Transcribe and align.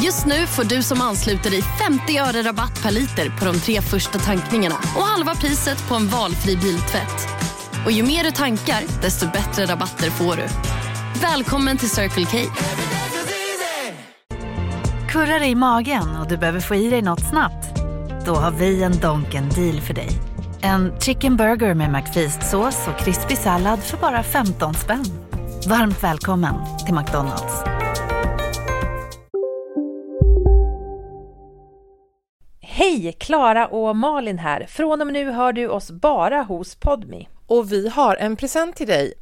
Just 0.00 0.26
nu 0.26 0.46
får 0.46 0.64
du 0.64 0.82
som 0.82 1.00
ansluter 1.00 1.50
dig 1.50 1.62
50 1.62 2.18
öre 2.18 2.42
rabatt 2.42 2.82
per 2.82 2.90
liter 2.90 3.38
på 3.38 3.44
de 3.44 3.60
tre 3.60 3.80
första 3.80 4.18
tankningarna 4.18 4.74
och 4.96 5.02
halva 5.02 5.34
priset 5.34 5.88
på 5.88 5.94
en 5.94 6.08
valfri 6.08 6.56
biltvätt. 6.56 7.28
Och 7.84 7.92
ju 7.92 8.02
mer 8.02 8.24
du 8.24 8.30
tankar, 8.30 9.02
desto 9.02 9.26
bättre 9.26 9.66
rabatter 9.66 10.10
får 10.10 10.36
du. 10.36 10.46
Välkommen 11.20 11.78
till 11.78 11.90
Circle 11.90 12.24
K. 12.24 12.38
Kurrar 15.08 15.40
det 15.40 15.46
i 15.46 15.54
magen 15.54 16.16
och 16.16 16.28
du 16.28 16.36
behöver 16.36 16.60
få 16.60 16.74
i 16.74 16.90
dig 16.90 17.02
något 17.02 17.28
snabbt? 17.30 17.76
Då 18.26 18.34
har 18.34 18.50
vi 18.50 18.82
en 18.82 19.00
Donken 19.00 19.48
deal 19.48 19.80
för 19.80 19.94
dig. 19.94 20.08
En 20.60 21.00
chicken 21.00 21.36
burger 21.36 21.74
med 21.74 21.90
McFeast-sås 21.90 22.88
och 22.88 23.04
krispig 23.04 23.38
sallad 23.38 23.82
för 23.82 23.96
bara 23.96 24.22
15 24.22 24.74
spänn. 24.74 25.04
Varmt 25.68 26.02
välkommen 26.02 26.54
till 26.86 26.94
McDonalds. 26.94 27.71
Hej! 32.82 33.12
Klara 33.12 33.66
och 33.66 33.96
Malin 33.96 34.38
här. 34.38 34.66
Från 34.66 35.00
och 35.00 35.06
med 35.06 35.12
nu 35.12 35.30
hör 35.30 35.52
du 35.52 35.68
oss 35.68 35.90
bara 35.90 36.42
hos 36.42 36.74
Podmi. 36.74 37.28
Och 37.46 37.72
vi 37.72 37.88
har 37.88 38.16
en 38.16 38.36
present 38.36 38.76
till 38.76 38.86
dig. 38.86 39.14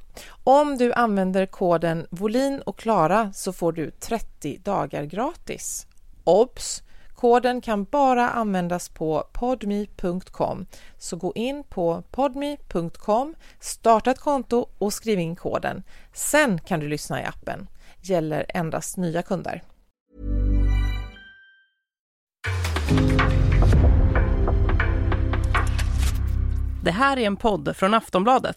Om 0.44 0.78
du 0.78 0.92
använder 0.92 1.46
koden 1.46 2.06
volin 2.10 2.60
och 2.60 2.78
klara 2.78 3.32
så 3.32 3.52
får 3.52 3.72
du 3.72 3.90
30 3.90 4.58
dagar 4.58 5.04
gratis. 5.04 5.86
Obs! 6.24 6.82
Koden 7.14 7.60
kan 7.60 7.84
bara 7.84 8.30
användas 8.30 8.88
på 8.88 9.24
podme.com. 9.32 10.66
Så 10.98 11.16
gå 11.16 11.32
in 11.34 11.64
på 11.64 12.02
podme.com, 12.10 13.34
starta 13.60 14.10
ett 14.10 14.20
konto 14.20 14.68
och 14.78 14.92
skriv 14.92 15.18
in 15.18 15.36
koden. 15.36 15.82
Sen 16.12 16.60
kan 16.60 16.80
du 16.80 16.88
lyssna 16.88 17.22
i 17.22 17.24
appen. 17.24 17.68
Gäller 18.00 18.46
endast 18.48 18.96
nya 18.96 19.22
kunder. 19.22 19.62
Det 26.82 26.90
här 26.90 27.16
är 27.16 27.26
en 27.26 27.36
podd 27.36 27.76
från 27.76 27.94
Aftonbladet. 27.94 28.56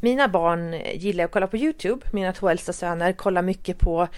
Mina 0.00 0.28
barn 0.28 0.72
gillar 0.94 1.24
att 1.24 1.30
kolla 1.30 1.46
på 1.46 1.56
Youtube. 1.56 2.06
Mina 2.12 2.32
två 2.32 2.48
äldsta 2.48 2.72
söner 2.72 3.12
kollar 3.12 3.42
mycket 3.42 3.78
på 3.78 4.08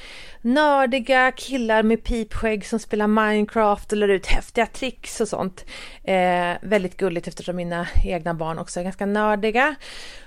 nördiga 0.41 1.33
killar 1.33 1.83
med 1.83 2.05
pipskägg 2.05 2.67
som 2.67 2.79
spelar 2.79 3.07
Minecraft 3.07 3.93
och 3.93 3.99
lär 3.99 4.09
ut 4.09 4.27
häftiga 4.27 4.67
tricks 4.67 5.21
och 5.21 5.29
sånt. 5.29 5.65
Eh, 6.03 6.53
väldigt 6.63 6.97
gulligt 6.97 7.29
eftersom 7.29 7.57
mina 7.57 7.87
egna 8.05 8.35
barn 8.35 8.59
också 8.59 8.81
är 8.81 8.85
ganska 8.85 9.07
nördiga. 9.07 9.75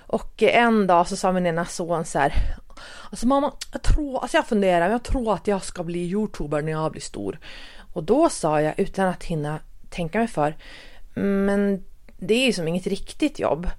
Och 0.08 0.44
eh, 0.44 0.64
en 0.64 0.88
dag 0.88 1.08
så 1.08 1.16
sa 1.16 1.32
min 1.32 1.46
ena 1.46 1.66
son 1.66 2.06
så 2.06 2.20
här. 2.20 2.34
Alltså 3.10 3.28
mamma, 3.28 3.54
jag 3.72 3.82
tror, 3.82 4.22
alltså 4.22 4.38
jag 4.38 4.48
funderar, 4.48 4.90
jag 4.90 5.04
tror 5.04 5.34
att 5.34 5.48
jag 5.48 5.64
ska 5.64 5.84
bli 5.84 6.00
youtuber 6.00 6.62
när 6.62 6.72
jag 6.72 6.92
blir 6.92 7.02
stor. 7.02 7.40
Och 7.94 8.04
då 8.04 8.30
sa 8.30 8.62
jag 8.62 8.80
utan 8.80 9.08
att 9.08 9.24
hinna 9.24 9.60
tänka 9.98 10.20
mig 10.20 10.28
för. 10.28 10.56
Men 11.14 11.84
det 12.18 12.34
är 12.34 12.46
ju 12.46 12.54
som 12.54 12.68
inget 12.68 12.88
riktigt 12.88 13.40
jobb. 13.40 13.70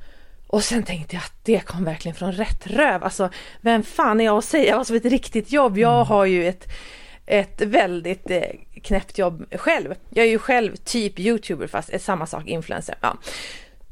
Och 0.46 0.64
sen 0.64 0.82
tänkte 0.82 1.16
jag 1.16 1.22
att 1.22 1.44
det 1.44 1.60
kom 1.60 1.84
verkligen 1.84 2.14
från 2.14 2.32
rätt 2.32 2.66
röv. 2.66 3.04
Alltså, 3.04 3.30
vem 3.60 3.82
fan 3.82 4.20
är 4.20 4.24
jag 4.24 4.38
att 4.38 4.44
säga 4.44 4.76
vad 4.76 4.86
som 4.86 4.96
ett 4.96 5.04
riktigt 5.04 5.52
jobb? 5.52 5.78
Jag 5.78 6.04
har 6.04 6.24
ju 6.24 6.48
ett, 6.48 6.68
ett 7.26 7.60
väldigt 7.60 8.30
eh, 8.30 8.42
knäppt 8.82 9.18
jobb 9.18 9.44
själv. 9.52 9.94
Jag 10.10 10.26
är 10.26 10.30
ju 10.30 10.38
själv 10.38 10.76
typ 10.76 11.18
youtuber 11.20 11.66
fast 11.66 11.90
är 11.90 11.98
samma 11.98 12.26
sak, 12.26 12.46
influencer. 12.46 12.94
Ja. 13.00 13.16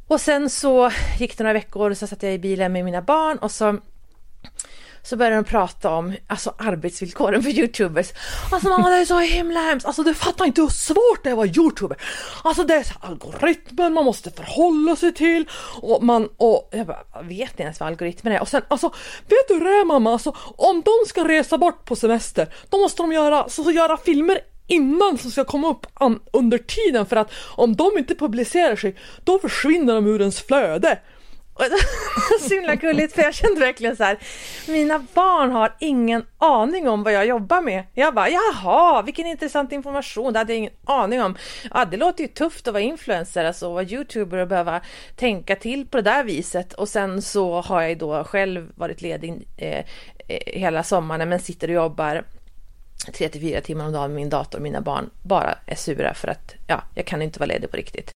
Och 0.07 0.21
sen 0.21 0.51
så 0.51 0.91
gick 1.19 1.39
det 1.39 1.45
några 1.45 1.53
veckor 1.53 1.91
och 1.91 1.97
så 1.97 2.07
satt 2.07 2.23
jag 2.23 2.35
i 2.35 2.39
bilen 2.39 2.73
med 2.73 2.85
mina 2.85 3.03
barn 3.03 3.39
och 3.39 3.51
så 3.51 3.79
så 5.07 5.17
började 5.17 5.37
de 5.37 5.45
prata 5.45 5.91
om 5.91 6.15
alltså, 6.27 6.55
arbetsvillkoren 6.59 7.43
för 7.43 7.51
youtubers. 7.51 8.13
Alltså 8.53 8.69
mamma 8.69 8.91
det 8.91 8.97
är 8.97 9.05
så 9.05 9.19
himla 9.19 9.61
hemskt, 9.61 9.87
alltså 9.87 10.03
du 10.03 10.15
fattar 10.15 10.45
inte 10.45 10.61
hur 10.61 10.69
svårt 10.69 11.23
det 11.23 11.29
är 11.29 11.33
att 11.33 11.37
vara 11.37 11.47
youtuber. 11.47 11.97
Alltså 12.45 12.65
det 12.65 12.75
är 12.75 12.83
så 12.83 12.95
algoritmen 13.01 13.93
man 13.93 14.05
måste 14.05 14.31
förhålla 14.31 14.97
sig 14.97 15.15
till 15.15 15.49
och 15.81 16.03
man 16.03 16.29
och 16.37 16.69
jag 16.73 16.87
bara, 16.87 17.23
vet 17.23 17.59
ni 17.59 17.63
ens 17.63 17.81
vad 17.81 17.87
algoritmen 17.87 18.33
är? 18.33 18.41
Och 18.41 18.49
sen 18.49 18.63
alltså, 18.69 18.89
vet 19.29 19.49
du 19.49 19.55
hur 19.55 19.65
det 19.65 19.71
är 19.71 19.85
mamma? 19.85 20.13
Alltså 20.13 20.37
om 20.57 20.83
de 20.83 21.09
ska 21.09 21.29
resa 21.29 21.59
bort 21.59 21.85
på 21.85 21.97
semester, 21.97 22.55
då 22.69 22.79
måste 22.79 23.03
de 23.03 23.13
göra, 23.13 23.49
så, 23.49 23.65
så 23.65 23.71
göra 23.71 23.97
filmer 23.97 24.39
innan 24.67 25.19
som 25.19 25.31
ska 25.31 25.45
komma 25.45 25.71
upp 25.71 25.87
under 26.33 26.59
tiden 26.59 27.07
för 27.07 27.17
att 27.17 27.33
om 27.57 27.77
de 27.77 27.99
inte 27.99 28.15
publicerar 28.15 28.77
sig, 28.77 28.97
då 29.25 29.39
försvinner 29.39 29.95
de 29.95 30.07
ur 30.07 30.21
ens 30.21 30.41
flöde. 30.41 30.99
så 32.41 32.55
himla 32.55 32.75
gulligt 32.75 33.15
för 33.15 33.23
jag 33.23 33.35
kände 33.35 33.61
verkligen 33.61 33.97
så 33.97 34.05
här, 34.05 34.19
mina 34.69 34.99
barn 35.15 35.53
har 35.53 35.75
ingen 35.79 36.27
aning 36.39 36.89
om 36.89 37.03
vad 37.03 37.13
jag 37.13 37.27
jobbar 37.27 37.61
med. 37.61 37.85
Jag 37.95 38.15
bara, 38.15 38.29
jaha, 38.29 39.03
vilken 39.03 39.27
intressant 39.27 39.73
information, 39.73 40.33
det 40.33 40.39
hade 40.39 40.53
jag 40.53 40.59
ingen 40.59 40.73
aning 40.85 41.23
om. 41.23 41.37
Ja, 41.75 41.85
det 41.85 41.97
låter 41.97 42.23
ju 42.23 42.29
tufft 42.29 42.69
att 42.69 42.75
vara 42.75 42.83
influencer, 42.83 43.45
alltså 43.45 43.73
vara 43.73 43.85
youtuber 43.85 44.39
och 44.39 44.49
behöva 44.49 44.81
tänka 45.17 45.57
till 45.57 45.87
på 45.87 45.97
det 45.97 46.03
där 46.03 46.25
viset. 46.25 46.73
Och 46.73 46.89
sen 46.89 47.23
så 47.23 47.61
har 47.61 47.81
jag 47.81 47.91
ju 47.91 47.97
då 47.97 48.25
själv 48.25 48.73
varit 48.75 49.03
ledig 49.03 49.49
eh, 49.57 49.79
eh 49.79 49.85
hela 50.47 50.83
sommaren 50.83 51.29
men 51.29 51.41
sitter 51.41 51.69
och 51.69 51.75
jobbar 51.75 52.25
3 53.15 53.29
till 53.29 53.41
4 53.41 53.61
timmar 53.61 53.87
om 53.87 53.93
dagen 53.93 54.11
med 54.11 54.17
min 54.17 54.31
dator 54.31 54.59
och 54.59 54.63
mina 54.63 54.81
barn 54.81 55.11
bara 55.23 55.59
är 55.67 55.75
sura 55.75 56.15
för 56.15 56.29
att 56.29 56.55
ja, 56.67 56.83
jag 56.95 57.07
kan 57.07 57.23
inte 57.23 57.39
vara 57.39 57.47
ledig 57.47 57.71
på 57.71 57.77
riktigt. 57.77 58.13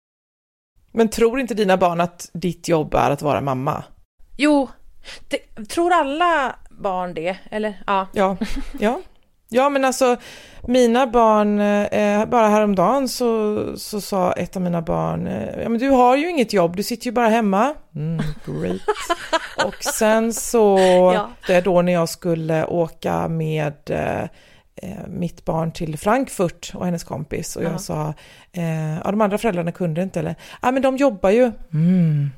Men 0.97 1.09
tror 1.09 1.39
inte 1.39 1.53
dina 1.53 1.77
barn 1.77 2.01
att 2.01 2.29
ditt 2.33 2.67
jobb 2.67 2.93
är 2.93 3.11
att 3.11 3.21
vara 3.21 3.41
mamma? 3.41 3.83
Jo, 4.37 4.69
det, 5.27 5.65
tror 5.69 5.93
alla 5.93 6.55
barn 6.69 7.13
det? 7.13 7.37
Eller 7.51 7.83
ja. 7.87 8.07
Ja, 8.13 8.37
ja. 8.79 9.01
Ja, 9.49 9.69
men 9.69 9.85
alltså 9.85 10.17
mina 10.67 11.07
barn, 11.07 11.59
eh, 11.59 12.25
bara 12.25 12.47
häromdagen 12.47 13.07
så, 13.09 13.63
så 13.77 14.01
sa 14.01 14.33
ett 14.33 14.55
av 14.55 14.61
mina 14.61 14.81
barn, 14.81 15.27
eh, 15.27 15.61
ja 15.61 15.69
men 15.69 15.79
du 15.79 15.89
har 15.89 16.17
ju 16.17 16.29
inget 16.29 16.53
jobb, 16.53 16.75
du 16.75 16.83
sitter 16.83 17.05
ju 17.05 17.11
bara 17.11 17.29
hemma. 17.29 17.73
Mm, 17.95 18.17
great. 18.45 18.81
och 19.65 19.83
sen 19.83 20.33
så, 20.33 20.77
ja. 21.15 21.29
det 21.47 21.53
är 21.53 21.61
då 21.61 21.81
när 21.81 21.93
jag 21.93 22.09
skulle 22.09 22.65
åka 22.65 23.27
med 23.27 23.73
eh, 23.89 24.29
mitt 25.07 25.45
barn 25.45 25.71
till 25.71 25.97
Frankfurt 25.97 26.71
och 26.75 26.85
hennes 26.85 27.03
kompis 27.03 27.55
och 27.55 27.63
jag 27.63 27.73
ja. 27.73 27.77
sa, 27.77 28.13
eh, 28.53 28.97
ja 28.97 29.11
de 29.11 29.21
andra 29.21 29.37
föräldrarna 29.37 29.71
kunde 29.71 30.03
inte 30.03 30.19
eller, 30.19 30.35
ja 30.61 30.71
men 30.71 30.81
de 30.81 30.97
jobbar 30.97 31.29
ju. 31.29 31.51
Mm. 31.73 32.29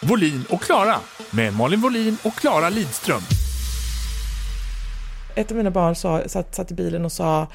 Volin 0.00 0.44
och 0.50 0.62
Klara 0.62 0.96
med 1.30 1.54
Malin 1.54 1.80
Volin 1.80 2.16
och 2.22 2.34
Klara 2.34 2.68
Lidström 2.68 3.39
ett 5.40 5.50
av 5.50 5.56
mina 5.56 5.70
barn 5.70 5.94
sa, 5.94 6.28
satt, 6.28 6.54
satt 6.54 6.70
i 6.70 6.74
bilen 6.74 7.04
och 7.04 7.12
sa 7.12 7.46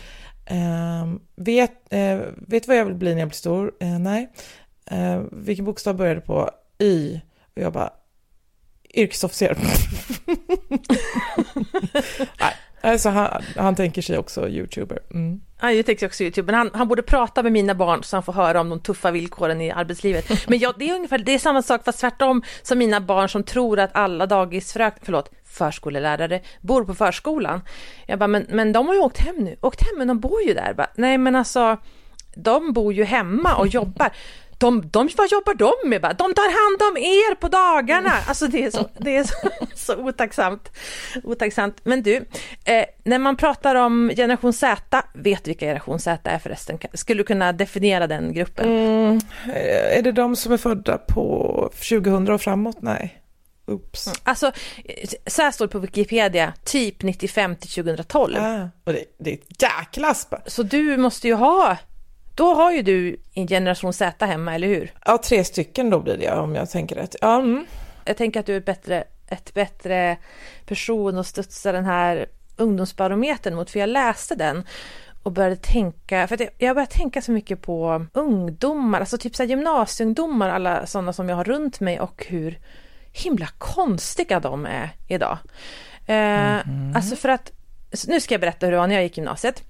ehm, 0.46 1.20
vet, 1.36 1.94
eh, 1.94 2.18
vet 2.36 2.64
du 2.64 2.68
vad 2.68 2.78
jag 2.78 2.86
vill 2.86 2.96
bli 2.96 3.14
när 3.14 3.20
jag 3.20 3.30
blir 3.30 3.36
stor? 3.36 3.72
Eh, 3.80 4.00
nej. 4.00 4.32
Eh, 4.86 5.22
vilken 5.32 5.66
bokstav 5.66 5.96
började 5.96 6.22
på? 6.22 6.50
Y. 6.80 7.20
Och 7.56 7.62
jag 7.62 7.74
bara, 7.74 7.90
yrkesofficer. 8.94 9.58
nej, 12.40 12.54
alltså 12.82 13.10
han, 13.10 13.44
han 13.56 13.76
tänker 13.76 14.02
sig 14.02 14.18
också 14.18 14.50
youtuber. 14.50 15.00
Mm. 15.12 15.42
Ja, 15.62 15.72
jag 15.72 15.86
tänker 15.86 16.06
också 16.06 16.24
YouTube, 16.24 16.46
men 16.46 16.56
han, 16.56 16.72
han 16.74 16.88
borde 16.88 17.02
prata 17.02 17.44
med 17.44 17.52
mina 17.52 17.76
barn 17.76 18.04
så 18.04 18.16
han 18.16 18.24
får 18.24 18.34
höra 18.34 18.62
om 18.62 18.70
de 18.70 18.80
tuffa 18.80 19.12
villkoren 19.12 19.62
i 19.62 19.72
arbetslivet. 19.72 20.48
Men 20.48 20.60
jag, 20.60 20.74
det 20.80 20.90
är 20.90 20.96
ungefär 20.96 21.18
det 21.18 21.34
är 21.34 21.40
samma 21.40 21.62
sak 21.62 21.84
fast 21.86 22.00
tvärtom 22.00 22.44
som 22.62 22.78
mina 22.78 23.02
barn 23.02 23.30
som 23.30 23.44
tror 23.44 23.80
att 23.80 23.96
alla 23.96 24.26
dagisfrök, 24.26 24.96
förlåt, 25.02 25.32
förskolelärare 25.46 26.42
bor 26.62 26.84
på 26.84 26.96
förskolan. 26.96 27.62
Jag 28.08 28.20
bara, 28.20 28.28
men, 28.28 28.46
men 28.50 28.74
de 28.74 28.88
har 28.88 28.94
ju 28.94 29.00
åkt 29.00 29.18
hem 29.18 29.36
nu, 29.36 29.56
åkt 29.62 29.82
hem 29.82 29.98
men 29.98 30.08
de 30.08 30.20
bor 30.20 30.42
ju 30.42 30.54
där. 30.54 30.74
Bara, 30.74 30.88
Nej 30.96 31.18
men 31.18 31.36
alltså, 31.36 31.78
de 32.36 32.74
bor 32.74 32.94
ju 32.94 33.04
hemma 33.04 33.56
och 33.56 33.68
jobbar. 33.68 34.10
De, 34.58 34.90
de, 34.90 35.10
vad 35.18 35.32
jobbar 35.32 35.54
de 35.54 35.90
med? 35.90 36.02
De 36.02 36.34
tar 36.34 36.50
hand 36.66 36.92
om 36.92 36.98
er 36.98 37.36
på 37.36 37.48
dagarna! 37.48 38.12
Alltså 38.28 38.48
det 38.48 38.66
är 38.66 38.72
så, 38.72 38.90
det 38.98 39.18
är 39.18 39.24
så, 39.24 39.50
så 39.76 39.96
otacksamt. 39.96 40.72
otacksamt. 41.24 41.82
Men 41.84 42.04
du, 42.04 42.16
eh, 42.66 42.86
när 43.04 43.20
man 43.20 43.38
pratar 43.38 43.76
om 43.76 44.12
generation 44.16 44.54
Z, 44.54 45.04
vet 45.14 45.44
du 45.44 45.50
vilka 45.50 45.66
generation 45.66 46.00
Z 46.00 46.30
är 46.30 46.40
förresten? 46.40 46.80
Skulle 46.94 47.20
du 47.20 47.24
kunna 47.24 47.52
definiera 47.54 48.08
den 48.08 48.34
gruppen? 48.34 48.66
Mm, 48.68 49.20
är 49.92 50.02
det 50.02 50.12
de 50.12 50.36
som 50.36 50.54
är 50.54 50.58
födda 50.58 50.98
på 50.98 51.70
2000 51.90 52.30
och 52.30 52.42
framåt? 52.42 52.78
Nej. 52.82 53.22
Oops. 53.68 54.14
Alltså, 54.24 54.52
så 55.28 55.42
här 55.42 55.52
står 55.52 55.66
det 55.66 55.72
på 55.72 55.80
Wikipedia, 55.80 56.54
typ 56.64 57.04
95 57.04 57.56
till 57.56 57.70
2012. 57.70 58.38
Ah, 58.40 58.70
och 58.84 58.94
det, 58.94 59.04
det 59.20 59.30
är 59.30 59.34
ett 59.34 59.62
jäkla. 59.62 60.16
Så 60.46 60.64
du 60.64 60.98
måste 60.98 61.28
ju 61.28 61.34
ha, 61.34 61.78
då 62.36 62.54
har 62.54 62.72
ju 62.72 62.82
du 62.82 63.18
en 63.34 63.48
generation 63.48 63.94
Z 63.94 64.26
hemma, 64.26 64.56
eller 64.56 64.68
hur? 64.68 64.94
Ja, 65.06 65.18
tre 65.18 65.44
stycken 65.44 65.90
då 65.90 66.00
blir 66.00 66.18
det 66.18 66.32
om 66.32 66.56
jag 66.56 66.70
tänker 66.70 66.96
rätt. 66.96 67.16
Ja, 67.22 67.36
mm. 67.36 67.66
Jag 68.06 68.18
tänker 68.18 68.40
att 68.40 68.46
du 68.46 68.54
är 68.54 68.58
ett 68.58 68.66
bättre, 68.66 69.04
ett 69.28 69.54
bättre 69.54 70.18
person 70.66 71.18
att 71.18 71.28
studsa 71.28 71.72
den 71.72 71.86
här 71.86 72.26
ungdomsbarometern 72.58 73.56
mot, 73.56 73.70
för 73.72 73.80
jag 73.80 73.90
läste 73.90 74.36
den 74.36 74.64
och 75.24 75.32
började 75.32 75.56
tänka, 75.56 76.28
för 76.28 76.50
jag, 76.58 76.76
började 76.76 76.92
tänka 76.92 77.22
så 77.22 77.32
mycket 77.32 77.62
på 77.62 78.06
ungdomar, 78.14 79.00
alltså 79.00 79.18
typ 79.18 79.36
så 79.36 79.44
här 79.44 79.50
gymnasieungdomar, 79.50 80.50
alla 80.50 80.86
sådana 80.86 81.14
som 81.14 81.30
jag 81.30 81.36
har 81.36 81.44
runt 81.44 81.80
mig 81.80 82.00
och 82.00 82.26
hur 82.30 82.60
himla 83.12 83.48
konstiga 83.58 84.40
de 84.40 84.66
är 84.66 84.90
idag. 85.08 85.38
Eh, 86.06 86.58
Alltså 86.96 87.16
för 87.16 87.30
att, 87.30 87.52
nu 88.08 88.20
ska 88.20 88.34
jag 88.34 88.42
berätta 88.42 88.66
hur 88.66 88.72
det 88.72 88.78
var 88.78 88.88
när 88.88 88.96
jag 88.96 89.04
gick 89.04 89.18
gymnasiet. 89.18 89.64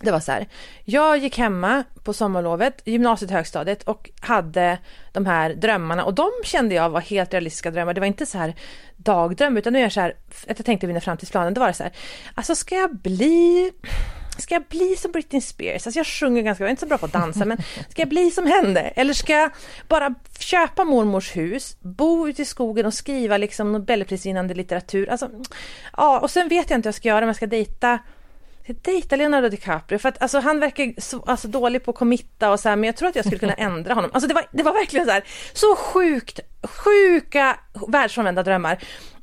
Det 0.00 0.10
var 0.10 0.20
så 0.20 0.32
här, 0.32 0.46
jag 0.84 1.18
gick 1.18 1.38
hemma 1.38 1.84
på 2.04 2.12
sommarlovet, 2.12 2.82
gymnasiet, 2.84 3.30
högstadiet 3.30 3.82
och 3.82 4.10
hade 4.20 4.78
de 5.12 5.26
här 5.26 5.54
drömmarna 5.54 6.04
och 6.04 6.14
de 6.14 6.30
kände 6.44 6.74
jag 6.74 6.90
var 6.90 7.00
helt 7.00 7.32
realistiska 7.32 7.70
drömmar. 7.70 7.94
Det 7.94 8.00
var 8.00 8.06
inte 8.06 8.26
så 8.26 8.38
här 8.38 8.54
dagdröm 8.96 9.56
utan 9.56 9.72
nu 9.72 9.78
är 9.78 9.82
jag 9.82 9.92
så 9.92 10.00
här, 10.00 10.16
att 10.48 10.58
jag 10.58 10.66
tänkte 10.66 10.86
mina 10.86 11.00
framtidsplaner. 11.00 11.50
då 11.50 11.60
var 11.60 11.68
det 11.68 11.74
så 11.74 11.82
här, 11.82 11.92
alltså 12.34 12.54
ska 12.54 12.74
jag 12.74 12.96
bli 12.96 13.72
Ska 14.38 14.54
jag 14.54 14.64
bli 14.64 14.96
som 14.96 15.12
Britney 15.12 15.40
Spears? 15.40 15.86
Alltså 15.86 15.98
jag 15.98 16.06
sjunger 16.06 16.42
ganska 16.42 16.62
bra, 16.62 16.66
jag 16.66 16.68
är 16.68 16.70
inte 16.70 16.80
så 16.80 16.86
bra 16.86 16.98
på 16.98 17.06
att 17.06 17.12
dansa, 17.12 17.44
men 17.44 17.58
ska 17.88 18.02
jag 18.02 18.08
bli 18.08 18.30
som 18.30 18.46
henne? 18.46 18.80
Eller 18.80 19.12
ska 19.12 19.32
jag 19.32 19.50
bara 19.88 20.14
köpa 20.38 20.84
mormors 20.84 21.36
hus, 21.36 21.76
bo 21.80 22.28
ute 22.28 22.42
i 22.42 22.44
skogen 22.44 22.86
och 22.86 22.94
skriva 22.94 23.36
liksom 23.36 23.72
nobelprisvinnande 23.72 24.54
litteratur? 24.54 25.10
Alltså, 25.10 25.30
ja, 25.96 26.20
och 26.20 26.30
sen 26.30 26.48
vet 26.48 26.70
jag 26.70 26.78
inte 26.78 26.86
vad 26.86 26.90
jag 26.90 26.94
ska 26.94 27.08
göra 27.08 27.24
om 27.24 27.26
jag 27.26 27.36
ska 27.36 27.46
dejta 27.46 27.98
dejta 28.66 29.16
Leonardo 29.16 29.48
DiCaprio 29.48 29.98
för 29.98 30.08
att 30.08 30.22
alltså, 30.22 30.38
han 30.38 30.60
verkar 30.60 31.00
så, 31.00 31.22
alltså, 31.26 31.48
dålig 31.48 31.84
på 31.84 31.90
att 31.90 31.96
committa 31.96 32.50
och 32.50 32.60
så 32.60 32.68
här, 32.68 32.76
men 32.76 32.84
jag 32.84 32.96
tror 32.96 33.08
att 33.08 33.16
jag 33.16 33.24
skulle 33.24 33.38
kunna 33.38 33.54
ändra 33.54 33.94
honom. 33.94 34.10
Alltså 34.14 34.28
det 34.28 34.34
var, 34.34 34.46
det 34.50 34.62
var 34.62 34.72
verkligen 34.72 35.06
så 35.06 35.12
här, 35.12 35.24
så 35.52 35.76
sjukt, 35.76 36.40
sjuka 36.62 37.58
världsfrånvända 37.88 38.42
drömmar. 38.42 38.78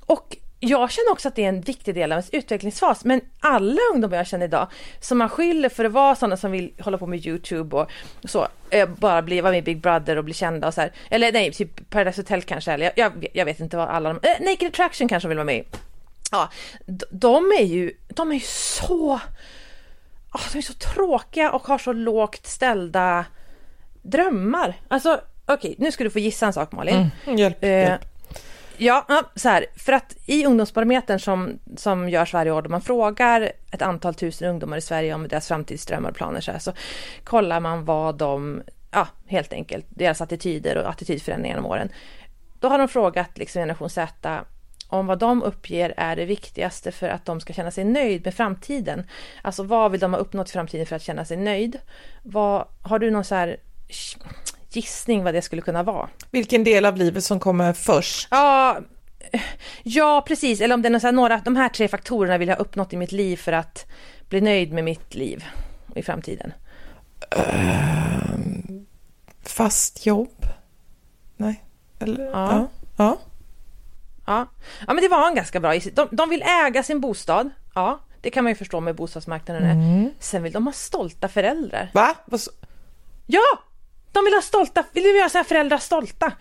Och 0.05 0.37
jag 0.59 0.91
känner 0.91 1.11
också 1.11 1.27
att 1.27 1.35
det 1.35 1.43
är 1.43 1.49
en 1.49 1.61
viktig 1.61 1.95
del 1.95 2.11
av 2.11 2.15
ens 2.15 2.29
utvecklingsfas, 2.29 3.05
men 3.05 3.21
alla 3.39 3.79
ungdomar 3.93 4.17
jag 4.17 4.27
känner 4.27 4.45
idag 4.45 4.67
som 4.99 5.17
man 5.17 5.29
skyller 5.29 5.69
för 5.69 5.85
att 5.85 5.91
vara 5.91 6.15
sådana 6.15 6.37
som 6.37 6.51
vill 6.51 6.73
hålla 6.79 6.97
på 6.97 7.07
med 7.07 7.25
YouTube 7.25 7.75
och 7.75 7.89
så, 8.23 8.47
eh, 8.69 8.89
bara 8.89 9.21
bli, 9.21 9.41
vara 9.41 9.51
med 9.51 9.59
i 9.59 9.61
Big 9.61 9.81
Brother 9.81 10.17
och 10.17 10.23
bli 10.23 10.33
kända 10.33 10.67
och 10.67 10.73
så 10.73 10.81
här, 10.81 10.91
eller 11.09 11.31
nej, 11.31 11.51
typ 11.51 11.89
Paradise 11.89 12.21
Hotel 12.21 12.41
kanske, 12.41 12.71
eller 12.71 12.85
jag, 12.85 12.93
jag, 12.95 13.27
jag 13.33 13.45
vet 13.45 13.59
inte 13.59 13.77
vad 13.77 13.89
alla 13.89 14.13
de, 14.13 14.27
äh, 14.27 14.49
Naked 14.49 14.67
Attraction 14.67 15.07
kanske 15.07 15.29
vill 15.29 15.37
vara 15.37 15.45
med 15.45 15.57
i. 15.57 15.63
Ja, 16.33 16.49
de 17.09 17.51
är 17.59 17.63
ju, 17.63 17.91
de 18.07 18.31
är 18.31 18.35
ju 18.35 18.45
så, 18.45 19.13
oh, 20.33 20.41
de 20.51 20.57
är 20.57 20.61
så 20.61 20.73
tråkiga 20.73 21.51
och 21.51 21.67
har 21.67 21.77
så 21.77 21.93
lågt 21.93 22.45
ställda 22.45 23.25
drömmar. 24.01 24.73
Alltså, 24.87 25.21
okej, 25.45 25.75
nu 25.77 25.91
ska 25.91 26.03
du 26.03 26.09
få 26.09 26.19
gissa 26.19 26.45
en 26.45 26.53
sak 26.53 26.71
Malin. 26.71 27.09
Mm, 27.25 27.37
hjälp, 27.37 27.63
Eh, 27.63 27.69
hjälp. 27.69 28.01
Ja, 28.77 29.05
ja, 29.07 29.23
så 29.35 29.49
här, 29.49 29.65
för 29.75 29.93
att 29.93 30.15
i 30.25 30.45
ungdomsbarometern 30.45 31.19
som, 31.19 31.59
som 31.77 32.09
görs 32.09 32.33
varje 32.33 32.51
år 32.51 32.61
då 32.61 32.69
man 32.69 32.81
frågar 32.81 33.51
ett 33.71 33.81
antal 33.81 34.13
tusen 34.13 34.49
ungdomar 34.49 34.77
i 34.77 34.81
Sverige 34.81 35.13
om 35.13 35.27
deras 35.27 35.47
framtidsdrömmar 35.47 36.09
och 36.09 36.15
planer 36.15 36.41
så, 36.41 36.51
här, 36.51 36.59
så 36.59 36.73
kollar 37.23 37.59
man 37.59 37.85
vad 37.85 38.15
de, 38.15 38.61
ja 38.91 39.07
helt 39.27 39.53
enkelt, 39.53 39.85
deras 39.89 40.21
attityder 40.21 40.77
och 40.77 40.89
attitydförändringar 40.89 41.55
genom 41.55 41.71
åren. 41.71 41.89
Då 42.59 42.69
har 42.69 42.77
de 42.77 42.87
frågat 42.87 43.37
liksom 43.37 43.59
generation 43.59 43.89
Z 43.89 44.45
om 44.93 45.07
vad 45.07 45.19
de 45.19 45.43
uppger 45.43 45.93
är 45.97 46.15
det 46.15 46.25
viktigaste 46.25 46.91
för 46.91 47.09
att 47.09 47.25
de 47.25 47.41
ska 47.41 47.53
känna 47.53 47.71
sig 47.71 47.83
nöjd 47.83 48.25
med 48.25 48.33
framtiden. 48.33 49.03
Alltså 49.41 49.63
vad 49.63 49.91
vill 49.91 49.99
de 49.99 50.13
ha 50.13 50.19
uppnått 50.19 50.49
i 50.49 50.51
framtiden 50.51 50.85
för 50.85 50.95
att 50.95 51.01
känna 51.01 51.25
sig 51.25 51.37
nöjd? 51.37 51.79
Vad, 52.23 52.67
har 52.81 52.99
du 52.99 53.11
någon 53.11 53.23
så 53.23 53.35
här 53.35 53.57
gissning 54.69 55.23
vad 55.23 55.33
det 55.33 55.41
skulle 55.41 55.61
kunna 55.61 55.83
vara? 55.83 56.09
Vilken 56.31 56.63
del 56.63 56.85
av 56.85 56.97
livet 56.97 57.23
som 57.23 57.39
kommer 57.39 57.73
först? 57.73 58.27
Ja, 58.31 58.79
ja 59.83 60.23
precis. 60.27 60.61
Eller 60.61 60.75
om 60.75 60.81
det 60.81 60.87
är 60.87 60.99
någon 60.99 61.15
några, 61.15 61.37
de 61.45 61.55
här 61.55 61.69
tre 61.69 61.87
faktorerna 61.87 62.37
vill 62.37 62.47
jag 62.47 62.55
ha 62.55 62.61
uppnått 62.61 62.93
i 62.93 62.97
mitt 62.97 63.11
liv 63.11 63.37
för 63.37 63.51
att 63.51 63.85
bli 64.29 64.41
nöjd 64.41 64.73
med 64.73 64.83
mitt 64.83 65.15
liv 65.15 65.45
i 65.95 66.03
framtiden. 66.03 66.53
Ehm, 67.31 68.85
fast 69.43 70.05
jobb? 70.05 70.45
Nej, 71.37 71.63
eller? 71.99 72.25
Ja. 72.25 72.31
Ja. 72.31 72.67
ja. 72.97 73.17
Ja, 74.25 74.47
ja 74.87 74.93
men 74.93 75.01
det 75.03 75.07
var 75.07 75.27
en 75.27 75.35
ganska 75.35 75.59
bra 75.59 75.73
gissning. 75.73 75.95
De, 75.95 76.07
de 76.11 76.29
vill 76.29 76.41
äga 76.41 76.83
sin 76.83 76.99
bostad. 77.01 77.49
Ja, 77.75 77.99
det 78.21 78.29
kan 78.29 78.43
man 78.43 78.51
ju 78.51 78.55
förstå 78.55 78.79
med 78.79 78.95
bostadsmarknaden. 78.95 79.63
är. 79.63 80.09
Sen 80.19 80.43
vill 80.43 80.51
de 80.53 80.65
ha 80.67 80.73
stolta 80.73 81.27
föräldrar. 81.27 81.89
Va? 81.93 82.15
Vad 82.25 82.39
så- 82.41 82.51
Ja! 83.27 83.41
De 84.11 84.25
vill 84.25 84.33
ha 84.33 84.41
stolta, 84.41 84.83
vill 84.93 85.03
göra 85.05 85.29
sina 85.29 85.43
föräldrar 85.43 85.77
stolta? 85.77 86.31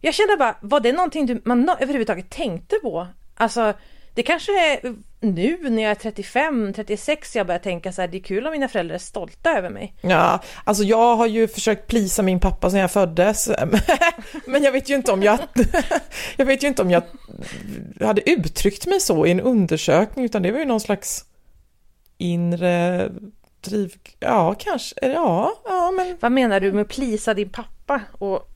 Jag 0.00 0.14
känner 0.14 0.36
bara, 0.36 0.56
var 0.60 0.80
det 0.80 0.92
någonting 0.92 1.26
du, 1.26 1.42
man 1.44 1.68
överhuvudtaget 1.68 2.30
tänkte 2.30 2.76
på? 2.76 3.06
Alltså, 3.36 3.72
det 4.14 4.22
kanske 4.22 4.72
är 4.72 4.94
nu 5.20 5.70
när 5.70 5.82
jag 5.82 5.90
är 5.90 5.94
35, 5.94 6.72
36 6.72 7.36
jag 7.36 7.46
börjar 7.46 7.58
tänka 7.58 7.92
så 7.92 8.00
här, 8.00 8.08
det 8.08 8.18
är 8.18 8.22
kul 8.22 8.46
om 8.46 8.52
mina 8.52 8.68
föräldrar 8.68 8.94
är 8.94 8.98
stolta 8.98 9.58
över 9.58 9.70
mig. 9.70 9.94
Ja, 10.00 10.42
alltså 10.64 10.84
jag 10.84 11.16
har 11.16 11.26
ju 11.26 11.48
försökt 11.48 11.86
plisa 11.86 12.22
min 12.22 12.40
pappa 12.40 12.70
sedan 12.70 12.80
jag 12.80 12.90
föddes, 12.90 13.50
men 14.46 14.62
jag 14.62 14.72
vet 14.72 14.90
ju 14.90 14.94
inte 14.94 15.12
om 15.12 15.22
jag, 15.22 15.38
jag 16.36 16.46
vet 16.46 16.62
ju 16.62 16.68
inte 16.68 16.82
om 16.82 16.90
jag 16.90 17.02
hade 18.00 18.30
uttryckt 18.30 18.86
mig 18.86 19.00
så 19.00 19.26
i 19.26 19.30
en 19.30 19.40
undersökning, 19.40 20.24
utan 20.24 20.42
det 20.42 20.52
var 20.52 20.58
ju 20.58 20.64
någon 20.64 20.80
slags 20.80 21.24
inre 22.18 23.08
driv, 23.60 23.94
ja 24.20 24.54
kanske, 24.58 24.94
ja, 25.00 25.52
ja 25.64 25.90
men 25.90 26.16
Vad 26.20 26.32
menar 26.32 26.60
du 26.60 26.72
med 26.72 26.88
plisa 26.88 27.34
din 27.34 27.48
pappa? 27.48 28.00
Och, 28.12 28.48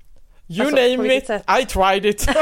you 0.48 0.66
Alltså, 0.66 0.76
name 0.76 1.16
it, 1.16 1.26
sätt? 1.26 1.44
I 1.60 1.66
tried 1.66 2.06
it. 2.06 2.28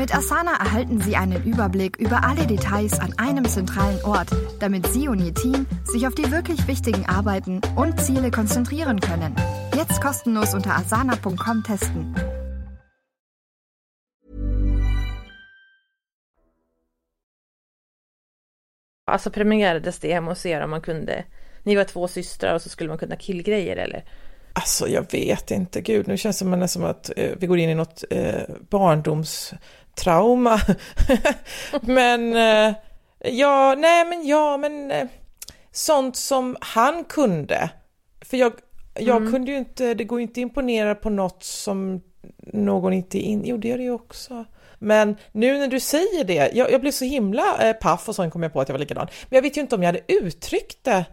Mit 0.00 0.14
Asana 0.14 0.52
erhalten 0.52 0.98
Sie 1.02 1.14
einen 1.14 1.44
Überblick 1.44 1.98
über 1.98 2.24
alle 2.24 2.46
Details 2.46 2.98
an 2.98 3.12
einem 3.18 3.46
zentralen 3.46 4.02
Ort, 4.02 4.30
damit 4.58 4.86
Sie 4.86 5.08
und 5.08 5.20
Ihr 5.20 5.34
Team 5.34 5.66
sich 5.84 6.06
auf 6.06 6.14
die 6.14 6.30
wirklich 6.32 6.66
wichtigen 6.66 7.04
Arbeiten 7.04 7.60
und 7.76 8.00
Ziele 8.00 8.30
konzentrieren 8.30 8.98
können. 8.98 9.36
Jetzt 9.76 10.00
kostenlos 10.00 10.54
unter 10.54 10.74
asana.com 10.74 11.62
testen. 11.66 12.14
alltså 19.04 19.30
premierades 19.30 19.98
det 19.98 20.12
hemma 20.12 20.30
hos 20.30 20.44
er 20.44 20.62
om 20.64 20.70
man 20.70 20.80
kunde, 20.80 21.24
ni 21.62 21.76
var 21.76 21.84
två 21.84 22.08
systrar 22.08 22.54
och 22.54 22.62
så 22.62 22.68
skulle 22.68 22.88
man 22.88 22.98
kunna 22.98 23.16
killgrejer 23.16 23.76
eller? 23.76 24.04
Alltså 24.52 24.88
jag 24.88 25.12
vet 25.12 25.50
inte, 25.50 25.80
gud 25.80 26.08
nu 26.08 26.16
känns 26.16 26.38
det 26.38 26.44
som, 26.44 26.68
som 26.68 26.84
att 26.84 27.10
eh, 27.16 27.32
vi 27.38 27.46
går 27.46 27.58
in 27.58 27.70
i 27.70 27.74
något 27.74 28.04
eh, 28.10 28.42
barndomstrauma. 29.96 30.60
men 31.80 32.36
eh, 32.36 32.74
ja, 33.18 33.74
nej 33.78 34.04
men 34.04 34.26
ja, 34.26 34.56
men 34.56 34.90
eh, 34.90 35.08
sånt 35.72 36.16
som 36.16 36.56
han 36.60 37.04
kunde. 37.04 37.70
För 38.20 38.36
jag, 38.36 38.52
jag 38.98 39.30
kunde 39.30 39.50
ju 39.50 39.58
inte, 39.58 39.94
det 39.94 40.04
går 40.04 40.20
ju 40.20 40.22
inte 40.22 40.40
imponera 40.40 40.94
på 40.94 41.10
något 41.10 41.42
som 41.44 42.00
någon 42.52 42.92
inte 42.92 43.18
in, 43.18 43.42
jo 43.44 43.56
det 43.56 43.68
gör 43.68 43.78
det 43.78 43.84
ju 43.84 43.92
också. 43.92 44.44
Men 44.78 45.16
nu 45.32 45.58
när 45.58 45.68
du 45.68 45.80
säger 45.80 46.24
det, 46.24 46.50
jag, 46.54 46.72
jag 46.72 46.80
blev 46.80 46.92
så 46.92 47.04
himla 47.04 47.68
eh, 47.68 47.72
paff 47.72 48.08
och 48.08 48.16
sen 48.16 48.30
kom 48.30 48.42
jag 48.42 48.52
på 48.52 48.60
att 48.60 48.68
jag 48.68 48.74
var 48.74 48.78
likadan. 48.78 49.06
Men 49.28 49.36
jag 49.36 49.42
vet 49.42 49.56
ju 49.56 49.60
inte 49.60 49.74
om 49.74 49.82
jag 49.82 49.88
hade 49.88 50.12
uttryckt 50.12 50.84
det. 50.84 51.04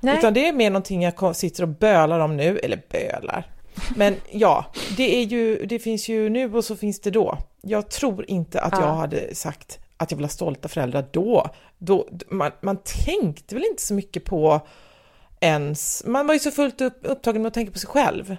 Nej. 0.00 0.18
Utan 0.18 0.34
det 0.34 0.48
är 0.48 0.52
mer 0.52 0.70
någonting 0.70 1.02
jag 1.02 1.36
sitter 1.36 1.62
och 1.62 1.68
bölar 1.68 2.20
om 2.20 2.36
nu, 2.36 2.58
eller 2.58 2.82
bölar. 2.90 3.55
Men 3.96 4.16
ja, 4.30 4.64
det 4.96 5.16
är 5.22 5.24
ju, 5.24 5.66
det 5.66 5.78
finns 5.78 6.08
ju 6.08 6.28
nu 6.28 6.54
och 6.54 6.64
så 6.64 6.76
finns 6.76 7.00
det 7.00 7.10
då. 7.10 7.38
Jag 7.62 7.90
tror 7.90 8.30
inte 8.30 8.60
att 8.60 8.72
Ja. 8.72 8.80
jag 8.80 8.94
hade 8.94 9.34
sagt 9.34 9.78
att 9.96 10.10
jag 10.10 10.16
vill 10.16 10.24
ha 10.24 10.30
stolta 10.30 10.68
föräldrar 10.68 11.06
då. 11.12 11.50
då 11.78 12.08
man, 12.30 12.50
man 12.60 12.76
tänkte 13.06 13.54
väl 13.54 13.64
inte 13.70 13.82
så 13.82 13.94
mycket 13.94 14.24
på 14.24 14.60
ens, 15.40 16.02
man 16.06 16.26
var 16.26 16.34
ju 16.34 16.40
så 16.40 16.50
fullt 16.50 16.80
upp, 16.80 16.98
upptagen 17.02 17.42
med 17.42 17.48
att 17.48 17.54
tänka 17.54 17.72
på 17.72 17.78
sig 17.78 17.88
själv. 17.88 18.36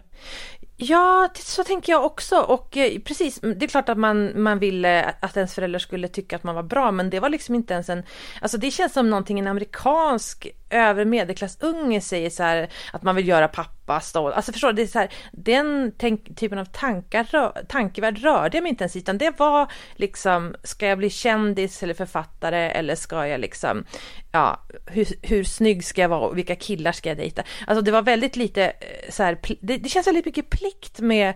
Ja, 0.79 1.29
så 1.39 1.63
tänker 1.63 1.91
jag 1.91 2.05
också 2.05 2.37
och 2.39 2.77
eh, 2.77 2.99
precis, 2.99 3.39
det 3.39 3.63
är 3.63 3.67
klart 3.67 3.89
att 3.89 3.97
man, 3.97 4.41
man 4.41 4.59
ville 4.59 5.15
att 5.21 5.37
ens 5.37 5.53
föräldrar 5.53 5.79
skulle 5.79 6.07
tycka 6.07 6.35
att 6.35 6.43
man 6.43 6.55
var 6.55 6.63
bra 6.63 6.91
men 6.91 7.09
det 7.09 7.19
var 7.19 7.29
liksom 7.29 7.55
inte 7.55 7.73
ens 7.73 7.89
en, 7.89 8.03
alltså 8.41 8.57
det 8.57 8.71
känns 8.71 8.93
som 8.93 9.09
någonting 9.09 9.39
en 9.39 9.47
amerikansk 9.47 10.47
övre 10.69 11.05
medelklassunge 11.05 12.01
säger 12.01 12.29
så 12.29 12.43
här 12.43 12.69
att 12.93 13.03
man 13.03 13.15
vill 13.15 13.27
göra 13.27 13.47
pappa 13.47 13.99
stolt. 13.99 14.35
Alltså 14.35 14.51
förstår 14.51 14.67
du, 14.67 14.73
det 14.73 14.81
är 14.81 14.87
så 14.87 14.99
här, 14.99 15.09
den 15.31 15.91
tänk, 15.97 16.35
typen 16.35 16.59
av 16.59 16.65
tankar, 16.65 17.65
tankevärld 17.67 18.23
rörde 18.23 18.57
jag 18.57 18.63
mig 18.63 18.69
inte 18.69 18.83
ens 18.83 18.95
utan 18.95 19.17
det 19.17 19.39
var 19.39 19.71
liksom, 19.95 20.55
ska 20.63 20.87
jag 20.87 20.97
bli 20.97 21.09
kändis 21.09 21.83
eller 21.83 21.93
författare 21.93 22.69
eller 22.69 22.95
ska 22.95 23.27
jag 23.27 23.41
liksom, 23.41 23.85
ja, 24.31 24.61
hur, 24.85 25.07
hur 25.21 25.43
snygg 25.43 25.85
ska 25.85 26.01
jag 26.01 26.09
vara 26.09 26.27
och 26.27 26.37
vilka 26.37 26.55
killar 26.55 26.91
ska 26.91 27.09
jag 27.09 27.17
dejta? 27.17 27.43
Alltså 27.67 27.81
det 27.81 27.91
var 27.91 28.01
väldigt 28.01 28.35
lite 28.35 28.65
eh, 28.65 29.11
så 29.11 29.23
här, 29.23 29.37
det, 29.61 29.77
det 29.77 29.89
känns 29.89 30.07
väldigt 30.07 30.25
mycket 30.25 30.49
plikt 30.49 30.99
med, 30.99 31.33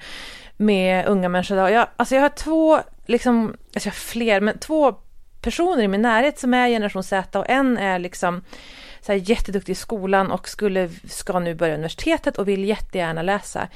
med 0.58 1.06
unga 1.06 1.30
människor 1.30 1.58
idag. 1.58 1.72
Jag, 1.72 1.88
alltså 1.98 2.16
jag 2.16 2.22
har 2.22 2.30
två, 2.30 2.80
liksom, 3.06 3.48
alltså 3.48 3.88
jag 3.88 3.94
har 3.94 4.00
fler, 4.00 4.42
men 4.42 4.60
två 4.60 4.96
personer 5.42 5.84
i 5.84 5.88
min 5.88 6.02
närhet 6.02 6.40
som 6.40 6.54
är 6.54 6.70
generation 6.70 7.04
Z 7.04 7.40
och 7.40 7.50
en 7.50 7.78
är 7.78 8.00
liksom 8.00 8.44
så 9.02 9.12
här 9.12 9.20
jätteduktig 9.30 9.74
i 9.74 9.76
skolan 9.76 10.32
och 10.32 10.50
skulle, 10.50 10.90
ska 11.10 11.40
nu 11.40 11.56
börja 11.56 11.74
universitetet 11.74 12.38
och 12.38 12.48
vill 12.48 12.66
jättegärna 12.66 13.22
läsa 13.22 13.68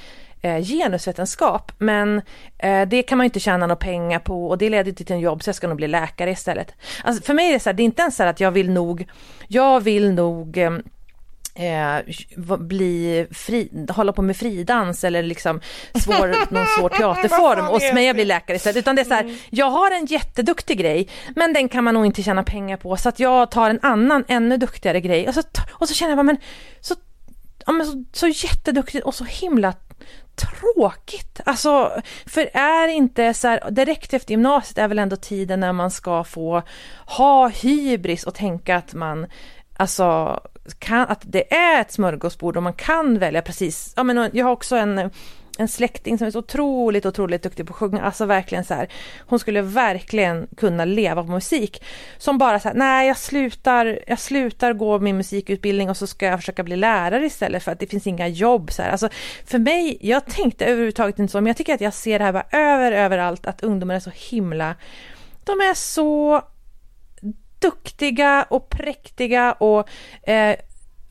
eh, 0.41 0.61
genusvetenskap. 0.61 1.71
Men 1.77 2.21
eh, 2.57 2.87
det 2.87 3.03
kan 3.03 3.17
man 3.17 3.25
ju 3.25 3.27
inte 3.27 3.39
tjäna 3.39 3.57
några 3.57 3.75
pengar 3.75 4.19
på 4.19 4.47
och 4.47 4.57
det 4.57 4.69
leder 4.69 4.89
inte 4.89 5.03
till 5.03 5.15
en 5.15 5.21
jobb 5.21 5.43
så 5.43 5.49
jag 5.49 5.55
ska 5.55 5.67
nog 5.67 5.77
bli 5.77 5.87
läkare 5.87 6.31
istället. 6.31 6.73
Alltså 7.03 7.23
för 7.23 7.33
mig 7.33 7.49
är 7.49 7.53
det 7.53 7.59
så 7.59 7.69
här, 7.69 7.73
det 7.73 7.83
är 7.83 7.85
inte 7.85 8.01
ens 8.01 8.15
så 8.15 8.23
här 8.23 8.29
att 8.29 8.39
jag 8.39 8.51
vill 8.51 8.69
nog, 8.69 9.07
jag 9.47 9.81
vill 9.81 10.11
nog 10.11 10.57
eh, 10.57 10.71
eh, 11.55 12.57
bli 12.57 13.27
fri, 13.31 13.87
hålla 13.89 14.13
på 14.13 14.21
med 14.21 14.37
fridans 14.37 15.03
eller 15.03 15.23
liksom 15.23 15.61
svår, 15.93 16.27
någon 16.53 16.65
svår 16.67 16.89
teaterform 16.89 17.69
och 17.69 17.93
mig 17.93 18.13
bli 18.13 18.25
läkare 18.25 18.57
istället. 18.57 18.77
Utan 18.77 18.95
det 18.95 19.01
är 19.01 19.05
så 19.05 19.13
här, 19.13 19.23
mm. 19.23 19.37
jag 19.49 19.69
har 19.69 19.91
en 19.91 20.05
jätteduktig 20.05 20.77
grej 20.77 21.09
men 21.35 21.53
den 21.53 21.69
kan 21.69 21.83
man 21.83 21.93
nog 21.93 22.05
inte 22.05 22.23
tjäna 22.23 22.43
pengar 22.43 22.77
på 22.77 22.97
så 22.97 23.09
att 23.09 23.19
jag 23.19 23.51
tar 23.51 23.69
en 23.69 23.79
annan 23.81 24.23
ännu 24.27 24.57
duktigare 24.57 25.01
grej. 25.01 25.27
Och 25.27 25.33
så, 25.33 25.41
och 25.71 25.87
så 25.87 25.93
känner 25.93 26.11
jag 26.11 26.17
bara, 26.17 26.23
men 26.23 26.37
så, 26.81 26.95
ja, 27.65 27.71
men 27.71 27.85
så, 27.85 28.03
så 28.13 28.27
jätteduktigt 28.27 29.05
och 29.05 29.15
så 29.15 29.23
himla 29.23 29.73
tråkigt. 30.35 31.39
Alltså, 31.45 32.01
för 32.25 32.49
är 32.53 32.87
inte 32.87 33.33
så 33.33 33.47
här, 33.47 33.71
direkt 33.71 34.13
efter 34.13 34.31
gymnasiet 34.31 34.77
är 34.77 34.87
väl 34.87 34.99
ändå 34.99 35.15
tiden 35.15 35.59
när 35.59 35.73
man 35.73 35.91
ska 35.91 36.23
få 36.23 36.63
ha 37.05 37.47
hybris 37.47 38.23
och 38.23 38.35
tänka 38.35 38.75
att 38.75 38.93
man 38.93 39.27
alltså 39.77 40.39
kan, 40.79 41.07
att 41.07 41.21
det 41.23 41.53
är 41.53 41.81
ett 41.81 41.91
smörgåsbord 41.91 42.57
och 42.57 42.63
man 42.63 42.73
kan 42.73 43.19
välja 43.19 43.41
precis, 43.41 43.93
ja 43.95 44.03
men 44.03 44.29
jag 44.33 44.45
har 44.45 44.51
också 44.51 44.75
en 44.75 45.11
en 45.57 45.67
släkting 45.67 46.17
som 46.17 46.27
är 46.27 46.31
så 46.31 46.39
otroligt, 46.39 47.05
otroligt 47.05 47.43
duktig 47.43 47.67
på 47.67 47.73
att 47.73 47.77
sjunga, 47.77 48.01
alltså 48.01 48.25
verkligen 48.25 48.63
så 48.63 48.73
här, 48.73 48.87
hon 49.19 49.39
skulle 49.39 49.61
verkligen 49.61 50.47
kunna 50.57 50.85
leva 50.85 51.23
på 51.23 51.31
musik. 51.31 51.83
Som 52.17 52.37
bara 52.37 52.59
så 52.59 52.67
här, 52.67 52.75
nej 52.75 53.07
jag 53.07 53.17
slutar, 53.17 53.99
jag 54.07 54.19
slutar 54.19 54.73
gå 54.73 54.99
min 54.99 55.17
musikutbildning 55.17 55.89
och 55.89 55.97
så 55.97 56.07
ska 56.07 56.25
jag 56.25 56.39
försöka 56.39 56.63
bli 56.63 56.75
lärare 56.75 57.25
istället 57.25 57.63
för 57.63 57.71
att 57.71 57.79
det 57.79 57.87
finns 57.87 58.07
inga 58.07 58.27
jobb 58.27 58.71
så 58.71 58.81
här. 58.81 58.89
Alltså 58.89 59.09
för 59.45 59.59
mig, 59.59 59.97
jag 60.01 60.25
tänkte 60.25 60.65
överhuvudtaget 60.65 61.19
inte 61.19 61.31
så, 61.31 61.37
men 61.37 61.47
jag 61.47 61.57
tycker 61.57 61.73
att 61.73 61.81
jag 61.81 61.93
ser 61.93 62.19
det 62.19 62.25
här 62.25 62.33
bara 62.33 62.47
över, 62.51 62.91
överallt, 62.91 63.45
att 63.45 63.63
ungdomar 63.63 63.95
är 63.95 63.99
så 63.99 64.11
himla, 64.13 64.75
de 65.43 65.51
är 65.51 65.73
så 65.73 66.41
duktiga 67.59 68.45
och 68.49 68.69
präktiga 68.69 69.53
och 69.53 69.89
eh, 70.23 70.55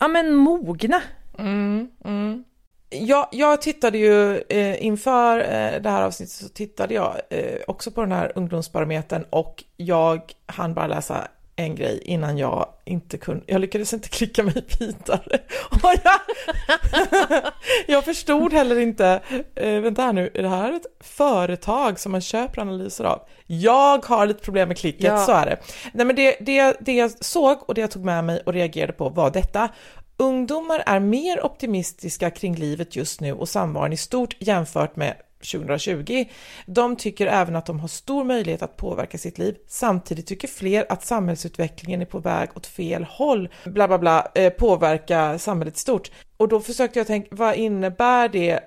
ja 0.01 0.09
men 0.09 0.35
mogna. 0.35 1.03
Mm, 1.39 1.89
mm. 2.05 2.45
Jag, 2.91 3.29
jag 3.33 3.63
tittade 3.63 3.99
ju 3.99 4.39
eh, 4.49 4.85
inför 4.85 5.39
eh, 5.39 5.83
det 5.83 5.91
här 5.91 6.03
avsnittet 6.03 6.35
så 6.35 6.49
tittade 6.49 6.95
jag 6.95 7.21
eh, 7.31 7.61
också 7.67 7.91
på 7.91 8.01
den 8.01 8.13
här 8.13 8.33
ungdomsbarometern 8.35 9.25
och 9.31 9.65
jag 9.77 10.33
hann 10.47 10.75
bara 10.75 10.87
läsa 10.87 11.29
en 11.56 11.75
grej 11.75 12.00
innan 12.04 12.38
jag 12.38 12.68
inte 12.84 13.18
kunde, 13.18 13.44
jag 13.46 13.61
lyckades 13.61 13.92
inte 13.92 14.08
klicka 14.08 14.42
mig 14.42 14.64
vidare. 14.78 15.38
Jag, 15.82 17.42
jag 17.87 18.04
förstod 18.04 18.52
heller 18.52 18.78
inte, 18.78 19.20
äh, 19.54 19.80
vänta 19.80 20.02
här 20.02 20.12
nu, 20.12 20.30
är 20.34 20.42
det 20.42 20.49
här 20.49 20.73
ett 20.73 20.87
företag 21.00 22.00
som 22.00 22.12
man 22.12 22.20
köper 22.20 22.61
analyser 22.61 23.04
av? 23.04 23.20
Jag 23.46 24.04
har 24.04 24.26
lite 24.26 24.44
problem 24.44 24.68
med 24.68 24.78
klicket, 24.78 25.04
ja. 25.04 25.18
så 25.18 25.32
är 25.32 25.46
det. 25.46 25.58
Nej 25.92 26.06
men 26.06 26.16
det, 26.16 26.37
det, 26.40 26.76
det 26.80 26.92
jag 26.92 27.25
såg 27.25 27.68
och 27.68 27.75
det 27.75 27.80
jag 27.80 27.90
tog 27.90 28.04
med 28.04 28.25
mig 28.25 28.42
och 28.46 28.52
reagerade 28.52 28.92
på 28.92 29.08
var 29.08 29.30
detta. 29.30 29.68
Ungdomar 30.16 30.82
är 30.87 31.00
mer 31.00 31.44
optimistiska 31.46 32.30
kring 32.30 32.54
livet 32.54 32.96
just 32.96 33.20
nu 33.20 33.32
och 33.32 33.49
samvaron 33.49 33.92
i 33.92 33.96
stort 33.96 34.37
jämfört 34.38 34.96
med 34.96 35.14
2020. 35.45 36.25
De 36.67 36.97
tycker 36.97 37.27
även 37.27 37.57
att 37.57 37.67
de 37.67 37.81
har 37.81 37.89
stor 37.89 38.25
möjlighet 38.25 38.63
att 38.63 38.77
påverka 38.77 39.19
sitt 39.19 39.39
liv. 39.39 39.57
Samtidigt 39.69 40.27
tycker 40.27 40.49
fler 40.49 40.87
att 40.89 41.05
samhällsutvecklingen 41.05 42.03
är 42.03 42.07
på 42.07 42.19
väg 42.19 42.49
åt 42.55 42.67
fel 42.67 43.05
håll, 43.05 43.49
bla 43.65 43.89
bla 43.89 43.99
bla, 43.99 44.27
eh, 44.35 44.51
påverka 44.51 45.39
samhället 45.39 45.77
stort. 45.77 46.11
Och 46.37 46.49
då 46.49 46.61
försökte 46.61 46.99
jag 46.99 47.07
tänka, 47.07 47.29
vad 47.31 47.55
innebär 47.55 48.29
det? 48.29 48.61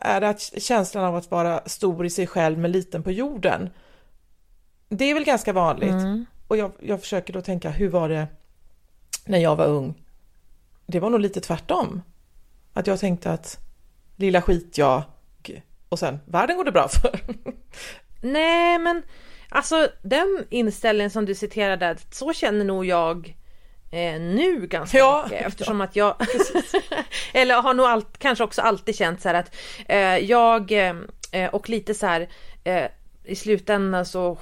Är 0.00 0.20
det 0.20 0.60
känslan 0.62 1.04
av 1.04 1.16
att 1.16 1.30
vara 1.30 1.60
stor 1.66 2.06
i 2.06 2.10
sig 2.10 2.26
själv 2.26 2.58
men 2.58 2.72
liten 2.72 3.02
på 3.02 3.10
jorden? 3.10 3.70
Det 4.88 5.04
är 5.04 5.14
väl 5.14 5.24
ganska 5.24 5.52
vanligt. 5.52 5.90
Mm. 5.90 6.26
Och 6.48 6.56
jag, 6.56 6.72
jag 6.80 7.00
försöker 7.00 7.32
då 7.32 7.40
tänka, 7.40 7.70
hur 7.70 7.88
var 7.88 8.08
det 8.08 8.26
när 9.24 9.38
jag 9.38 9.56
var 9.56 9.66
ung? 9.66 9.94
Det 10.86 11.00
var 11.00 11.10
nog 11.10 11.20
lite 11.20 11.40
tvärtom. 11.40 12.02
Att 12.72 12.86
jag 12.86 13.00
tänkte 13.00 13.32
att 13.32 13.58
lilla 14.16 14.42
skit 14.42 14.78
jag, 14.78 15.02
och 15.92 15.98
sen 15.98 16.20
världen 16.26 16.56
går 16.56 16.64
det 16.64 16.72
bra 16.72 16.88
för. 16.88 17.20
Nej 18.20 18.78
men 18.78 19.02
alltså 19.48 19.88
den 20.02 20.46
inställningen 20.50 21.10
som 21.10 21.24
du 21.24 21.34
citerade, 21.34 21.96
så 22.10 22.32
känner 22.32 22.64
nog 22.64 22.84
jag 22.84 23.36
eh, 23.90 24.20
nu 24.20 24.66
ganska 24.66 24.98
ja, 24.98 25.24
mycket 25.24 25.46
eftersom 25.46 25.80
ja. 25.80 25.84
att 25.84 25.96
jag 25.96 26.16
eller 27.32 27.62
har 27.62 27.74
nog 27.74 27.86
allt, 27.86 28.18
kanske 28.18 28.44
också 28.44 28.62
alltid 28.62 28.96
känt 28.96 29.20
så 29.20 29.28
här 29.28 29.34
att 29.34 29.54
eh, 29.88 30.18
jag 30.18 30.72
eh, 31.32 31.48
och 31.54 31.68
lite 31.68 31.94
så 31.94 32.06
här 32.06 32.28
eh, 32.64 32.86
i 33.24 33.36
slutändan 33.36 34.06
så 34.06 34.38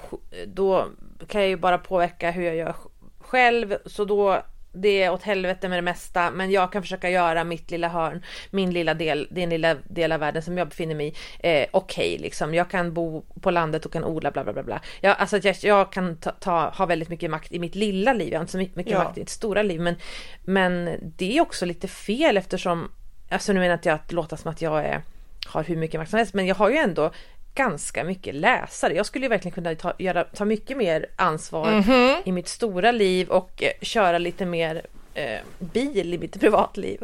då 0.47 0.88
kan 1.28 1.40
jag 1.40 1.50
ju 1.50 1.57
bara 1.57 1.78
påverka 1.78 2.30
hur 2.30 2.42
jag 2.42 2.57
gör 2.57 2.75
själv 3.19 3.76
så 3.87 4.04
då 4.04 4.42
det 4.72 5.02
är 5.02 5.12
åt 5.12 5.22
helvete 5.22 5.68
med 5.68 5.78
det 5.78 5.82
mesta, 5.82 6.30
men 6.30 6.50
jag 6.50 6.72
kan 6.72 6.82
försöka 6.82 7.10
göra 7.10 7.44
mitt 7.44 7.70
lilla 7.70 7.88
hörn, 7.88 8.24
min 8.50 8.72
lilla 8.72 8.94
del, 8.94 9.28
den 9.30 9.50
lilla 9.50 9.74
del 9.74 10.12
av 10.12 10.20
världen 10.20 10.42
som 10.42 10.58
jag 10.58 10.68
befinner 10.68 10.94
mig 10.94 11.06
i, 11.06 11.12
eh, 11.40 11.66
okej 11.70 12.14
okay, 12.14 12.18
liksom. 12.18 12.54
Jag 12.54 12.70
kan 12.70 12.94
bo 12.94 13.24
på 13.40 13.50
landet 13.50 13.86
och 13.86 13.92
kan 13.92 14.04
odla 14.04 14.30
bla 14.30 14.44
bla 14.44 14.52
bla 14.52 14.62
bla. 14.62 14.80
Jag, 15.00 15.16
alltså 15.18 15.38
jag, 15.38 15.56
jag 15.62 15.92
kan 15.92 16.16
ta, 16.16 16.30
ta, 16.30 16.68
ha 16.68 16.86
väldigt 16.86 17.08
mycket 17.08 17.30
makt 17.30 17.52
i 17.52 17.58
mitt 17.58 17.74
lilla 17.74 18.12
liv, 18.12 18.28
jag 18.32 18.38
har 18.38 18.42
inte 18.42 18.52
så 18.52 18.58
mycket 18.58 18.90
ja. 18.90 19.04
makt 19.04 19.16
i 19.16 19.20
mitt 19.20 19.28
stora 19.28 19.62
liv, 19.62 19.80
men, 19.80 19.96
men 20.44 20.98
det 21.16 21.36
är 21.36 21.40
också 21.40 21.66
lite 21.66 21.88
fel 21.88 22.36
eftersom, 22.36 22.90
alltså 23.28 23.52
nu 23.52 23.60
menar 23.60 23.74
inte 23.74 23.88
jag 23.88 23.96
att 23.96 24.12
låta 24.12 24.36
som 24.36 24.50
att 24.50 24.62
jag 24.62 24.84
är 24.84 25.02
har 25.46 25.64
hur 25.64 25.76
mycket 25.76 26.00
makt 26.00 26.10
som 26.10 26.16
helst, 26.16 26.34
men 26.34 26.46
jag 26.46 26.54
har 26.54 26.70
ju 26.70 26.76
ändå 26.76 27.12
ganska 27.54 28.04
mycket 28.04 28.35
läsare. 28.35 28.95
Jag 28.95 29.07
skulle 29.07 29.25
ju 29.25 29.28
verkligen 29.28 29.54
kunna 29.54 29.75
ta, 29.75 29.92
göra, 29.99 30.25
ta 30.25 30.45
mycket 30.45 30.76
mer 30.76 31.07
ansvar 31.16 31.69
mm 31.69 31.83
-hmm. 31.83 32.16
i 32.25 32.33
mitt 32.33 32.49
stora 32.49 32.92
liv 32.92 33.28
och 33.28 33.62
eh, 33.62 33.73
köra 33.83 34.19
lite 34.19 34.47
mer 34.47 34.87
eh, 35.14 35.40
bil 35.59 36.14
i 36.14 36.19
mitt 36.19 36.40
privatliv. 36.40 37.00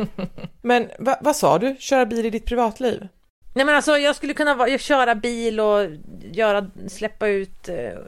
men 0.62 0.90
va, 0.98 1.18
vad 1.20 1.36
sa 1.36 1.58
du, 1.58 1.76
köra 1.78 2.06
bil 2.06 2.26
i 2.26 2.30
ditt 2.30 2.46
privatliv? 2.46 3.08
Nej 3.54 3.64
men 3.64 3.74
alltså 3.74 3.98
jag 3.98 4.16
skulle 4.16 4.34
kunna 4.34 4.54
va, 4.54 4.78
köra 4.78 5.14
bil 5.14 5.60
och 5.60 5.86
göra, 6.32 6.70
släppa 6.88 7.28
ut 7.28 7.68
eh, 7.68 7.98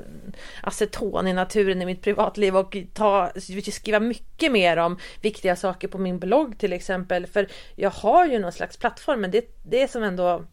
aceton 0.62 1.28
i 1.28 1.32
naturen 1.32 1.82
i 1.82 1.86
mitt 1.86 2.02
privatliv 2.02 2.56
och 2.56 2.76
ta, 2.94 3.30
skriva 3.72 4.00
mycket 4.00 4.52
mer 4.52 4.76
om 4.76 4.98
viktiga 5.20 5.56
saker 5.56 5.88
på 5.88 5.98
min 5.98 6.18
blogg 6.18 6.58
till 6.58 6.72
exempel. 6.72 7.26
För 7.26 7.48
jag 7.76 7.90
har 7.90 8.26
ju 8.26 8.38
någon 8.38 8.52
slags 8.52 8.76
plattform 8.76 9.20
men 9.20 9.30
det, 9.30 9.44
det 9.62 9.82
är 9.82 9.86
som 9.86 10.02
ändå 10.02 10.44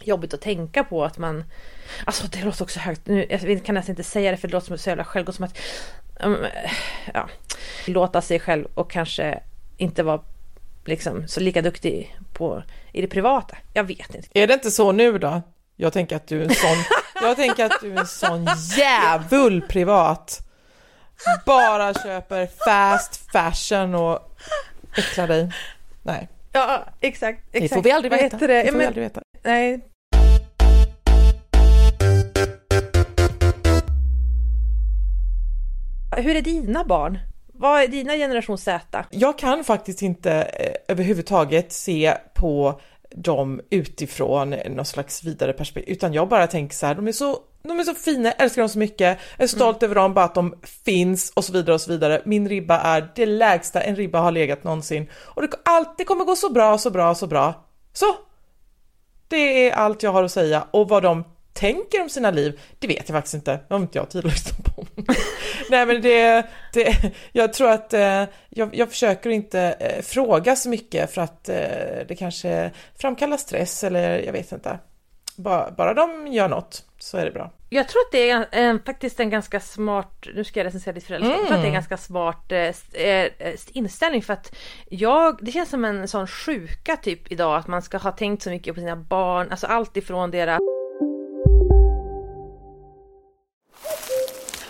jobbigt 0.00 0.34
att 0.34 0.40
tänka 0.40 0.84
på 0.84 1.04
att 1.04 1.18
man... 1.18 1.44
Alltså 2.04 2.26
det 2.26 2.44
låter 2.44 2.62
också 2.62 2.80
högt, 2.80 3.06
nu, 3.06 3.26
jag 3.28 3.64
kan 3.64 3.74
nästan 3.74 3.92
inte 3.92 4.02
säga 4.02 4.30
det 4.30 4.36
för 4.36 4.48
det 4.48 4.54
låter 4.54 4.76
så 4.76 4.88
jävla 4.90 5.04
självgott 5.04 5.34
som 5.34 5.44
att... 5.44 5.58
Um, 6.20 6.46
ja, 7.14 7.28
låta 7.86 8.22
sig 8.22 8.40
själv 8.40 8.66
och 8.74 8.90
kanske 8.90 9.40
inte 9.76 10.02
vara 10.02 10.20
liksom 10.84 11.28
så 11.28 11.40
lika 11.40 11.62
duktig 11.62 12.16
på, 12.32 12.62
i 12.92 13.00
det 13.00 13.08
privata. 13.08 13.56
Jag 13.72 13.84
vet 13.84 14.14
inte. 14.14 14.28
Är 14.32 14.46
det 14.46 14.54
inte 14.54 14.70
så 14.70 14.92
nu 14.92 15.18
då? 15.18 15.42
Jag 15.76 15.92
tänker 15.92 16.16
att 16.16 16.26
du 16.26 16.40
är 16.40 16.44
en 16.44 16.54
sån, 16.54 16.76
jag 17.22 17.36
tänker 17.36 17.64
att 17.64 17.80
du 17.80 17.92
är 17.92 17.98
en 17.98 18.06
sån 18.06 18.48
jävul 18.76 19.62
privat. 19.62 20.40
Bara 21.46 21.94
köper 21.94 22.48
fast 22.64 23.30
fashion 23.32 23.94
och 23.94 24.36
äcklar 24.96 25.28
dig. 25.28 25.50
Nej. 26.02 26.28
Ja, 26.52 26.84
exakt. 27.00 27.38
exakt. 27.52 27.70
Det 27.70 27.74
får 27.74 27.82
vi 27.82 27.90
aldrig 27.90 28.12
veta. 28.12 28.36
Det? 28.36 28.46
Det 28.46 28.72
får 28.72 28.78
vi 28.78 28.86
aldrig 28.86 29.04
veta. 29.04 29.20
Nej. 29.46 29.80
Hur 36.16 36.36
är 36.36 36.42
dina 36.42 36.84
barn? 36.84 37.18
Vad 37.52 37.82
är 37.82 37.88
dina 37.88 38.12
generation 38.12 38.58
Z? 38.58 39.04
Jag 39.10 39.38
kan 39.38 39.64
faktiskt 39.64 40.02
inte 40.02 40.32
eh, 40.32 40.72
överhuvudtaget 40.88 41.72
se 41.72 42.14
på 42.34 42.80
dem 43.10 43.60
utifrån 43.70 44.50
någon 44.50 44.84
slags 44.84 45.24
vidare 45.24 45.52
perspektiv, 45.52 45.92
utan 45.92 46.12
jag 46.12 46.28
bara 46.28 46.46
tänker 46.46 46.76
så 46.76 46.86
här, 46.86 46.94
de 46.94 47.08
är 47.08 47.12
så, 47.12 47.38
de 47.62 47.80
är 47.80 47.84
så 47.84 47.94
fina, 47.94 48.28
jag 48.28 48.42
älskar 48.42 48.62
dem 48.62 48.68
så 48.68 48.78
mycket, 48.78 49.18
jag 49.36 49.44
är 49.44 49.48
stolt 49.48 49.82
över 49.82 49.94
dem, 49.94 50.14
bara 50.14 50.24
att 50.24 50.34
de 50.34 50.54
finns 50.84 51.32
och 51.36 51.44
så 51.44 51.52
vidare 51.52 51.74
och 51.74 51.80
så 51.80 51.90
vidare. 51.90 52.22
Min 52.24 52.48
ribba 52.48 52.80
är 52.80 53.12
det 53.14 53.26
lägsta 53.26 53.80
en 53.80 53.96
ribba 53.96 54.18
har 54.18 54.32
legat 54.32 54.64
någonsin 54.64 55.10
och 55.14 55.42
det, 55.42 55.48
allt, 55.64 55.98
det 55.98 56.04
kommer 56.04 56.24
gå 56.24 56.36
så 56.36 56.52
bra, 56.52 56.78
så 56.78 56.90
bra, 56.90 57.14
så 57.14 57.26
bra. 57.26 57.64
Så! 57.92 58.25
Det 59.28 59.68
är 59.68 59.72
allt 59.72 60.02
jag 60.02 60.12
har 60.12 60.24
att 60.24 60.32
säga 60.32 60.66
och 60.70 60.88
vad 60.88 61.02
de 61.02 61.24
tänker 61.52 62.02
om 62.02 62.08
sina 62.08 62.30
liv, 62.30 62.60
det 62.78 62.86
vet 62.86 63.08
jag 63.08 63.16
faktiskt 63.16 63.34
inte. 63.34 63.52
Det 63.52 63.74
har 63.74 63.80
inte 63.80 63.98
jag 63.98 64.10
tid 64.10 64.26
att 64.26 64.32
lyssna 64.32 64.64
på. 64.64 64.86
Nej 65.70 65.86
men 65.86 66.02
det, 66.02 66.46
det, 66.72 67.12
jag 67.32 67.52
tror 67.52 67.70
att 67.70 67.92
eh, 67.92 68.24
jag, 68.48 68.74
jag 68.74 68.90
försöker 68.90 69.30
inte 69.30 69.60
eh, 69.60 70.02
fråga 70.02 70.56
så 70.56 70.68
mycket 70.68 71.14
för 71.14 71.22
att 71.22 71.48
eh, 71.48 71.56
det 72.08 72.16
kanske 72.18 72.70
framkallar 72.98 73.36
stress 73.36 73.84
eller 73.84 74.18
jag 74.18 74.32
vet 74.32 74.52
inte. 74.52 74.78
Bara, 75.36 75.70
bara 75.70 75.94
de 75.94 76.26
gör 76.26 76.48
något 76.48 76.84
så 76.98 77.18
är 77.18 77.24
det 77.24 77.30
bra. 77.30 77.50
Jag 77.68 77.88
tror 77.88 78.00
att 78.00 78.12
det 78.12 78.30
är 78.30 78.46
en, 78.50 78.82
faktiskt 78.82 79.20
en 79.20 79.30
ganska 79.30 79.60
smart, 79.60 80.26
nu 80.34 80.44
ska 80.44 80.60
jag 80.60 80.64
recensera 80.64 80.92
ditt 80.92 81.04
föräldraskap, 81.04 81.38
mm. 81.38 81.40
jag 81.40 81.48
tror 81.48 81.56
att 81.56 81.62
det 81.62 81.66
är 81.66 81.68
en 81.68 81.74
mm. 81.74 81.88
ganska 81.88 81.96
smart 81.96 82.52
eh, 82.52 83.48
eh, 83.48 83.54
inställning 83.72 84.22
för 84.22 84.32
att 84.32 84.56
jag, 84.88 85.38
det 85.44 85.52
känns 85.52 85.70
som 85.70 85.84
en 85.84 86.08
sån 86.08 86.26
sjuka 86.26 86.96
typ 86.96 87.32
idag 87.32 87.56
att 87.56 87.66
man 87.66 87.82
ska 87.82 87.98
ha 87.98 88.12
tänkt 88.12 88.42
så 88.42 88.50
mycket 88.50 88.74
på 88.74 88.80
sina 88.80 88.96
barn, 88.96 89.50
alltså 89.50 89.66
allt 89.66 89.96
ifrån 89.96 90.30
deras 90.30 90.58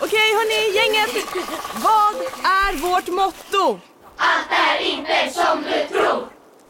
Okej 0.01 0.35
hörni, 0.39 0.77
gänget! 0.77 1.27
Vad 1.75 2.17
är 2.45 2.77
vårt 2.77 3.09
motto? 3.09 3.81
Allt 4.17 4.51
är 4.51 4.85
inte 4.85 5.31
som 5.31 5.63
du 5.63 5.99
tror. 5.99 6.36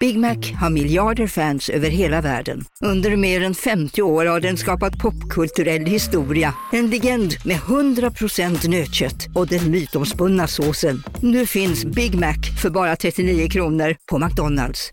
Big 0.00 0.18
Mac 0.18 0.36
har 0.60 0.70
miljarder 0.70 1.26
fans 1.26 1.68
över 1.68 1.88
hela 1.88 2.20
världen. 2.20 2.64
Under 2.80 3.16
mer 3.16 3.42
än 3.42 3.54
50 3.54 4.02
år 4.02 4.26
har 4.26 4.40
den 4.40 4.56
skapat 4.56 4.98
popkulturell 4.98 5.86
historia. 5.86 6.54
En 6.72 6.90
legend 6.90 7.34
med 7.44 7.56
100% 7.56 8.68
nötkött 8.68 9.26
och 9.34 9.46
den 9.46 9.70
mytomspunna 9.70 10.46
såsen. 10.46 11.02
Nu 11.22 11.46
finns 11.46 11.84
Big 11.84 12.14
Mac 12.14 12.36
för 12.62 12.70
bara 12.70 12.96
39 12.96 13.48
kronor 13.48 13.96
på 14.10 14.18
McDonalds. 14.18 14.90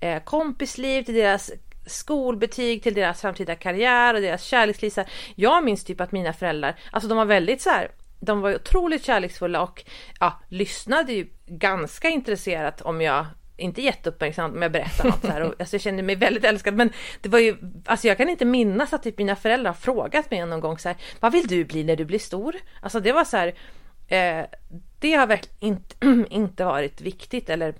Eh, 0.00 0.22
kompisliv, 0.22 1.02
till 1.02 1.14
deras 1.14 1.50
skolbetyg 1.86 2.82
till 2.82 2.94
deras 2.94 3.20
framtida 3.20 3.54
karriär 3.54 4.14
och 4.14 4.20
deras 4.20 4.42
kärleksliv. 4.42 4.92
Jag 5.34 5.64
minns 5.64 5.84
typ 5.84 6.00
att 6.00 6.12
mina 6.12 6.32
föräldrar, 6.32 6.78
alltså 6.90 7.08
de 7.08 7.18
var 7.18 7.24
väldigt 7.24 7.62
så 7.62 7.70
här, 7.70 7.90
de 8.20 8.40
var 8.40 8.54
otroligt 8.54 9.04
kärleksfulla 9.04 9.62
och 9.62 9.84
ja, 10.20 10.40
lyssnade 10.48 11.12
ju 11.12 11.28
ganska 11.46 12.08
intresserat 12.08 12.80
om 12.80 13.00
jag 13.00 13.26
inte 13.56 13.82
jätteuppmärksamt 13.82 14.56
om 14.56 14.62
jag 14.62 14.72
berättar 14.72 15.04
något 15.04 15.20
så 15.20 15.26
här. 15.26 15.40
Och, 15.40 15.54
alltså, 15.58 15.76
jag 15.76 15.80
kände 15.80 16.02
mig 16.02 16.16
väldigt 16.16 16.44
älskad. 16.44 16.74
Men 16.74 16.90
det 17.20 17.28
var 17.28 17.38
ju, 17.38 17.56
alltså 17.86 18.08
jag 18.08 18.16
kan 18.16 18.28
inte 18.28 18.44
minnas 18.44 18.92
att 18.92 19.02
typ 19.02 19.18
mina 19.18 19.36
föräldrar 19.36 19.70
har 19.70 19.76
frågat 19.76 20.30
mig 20.30 20.46
någon 20.46 20.60
gång 20.60 20.78
så 20.78 20.88
här, 20.88 20.98
vad 21.20 21.32
vill 21.32 21.46
du 21.46 21.64
bli 21.64 21.84
när 21.84 21.96
du 21.96 22.04
blir 22.04 22.18
stor? 22.18 22.56
Alltså 22.80 23.00
det 23.00 23.12
var 23.12 23.24
så 23.24 23.36
här, 23.36 23.54
eh, 24.08 24.44
det 24.98 25.14
har 25.14 25.26
verkligen 25.26 25.56
inte, 25.60 25.94
inte 26.34 26.64
varit 26.64 27.00
viktigt 27.00 27.50
eller 27.50 27.74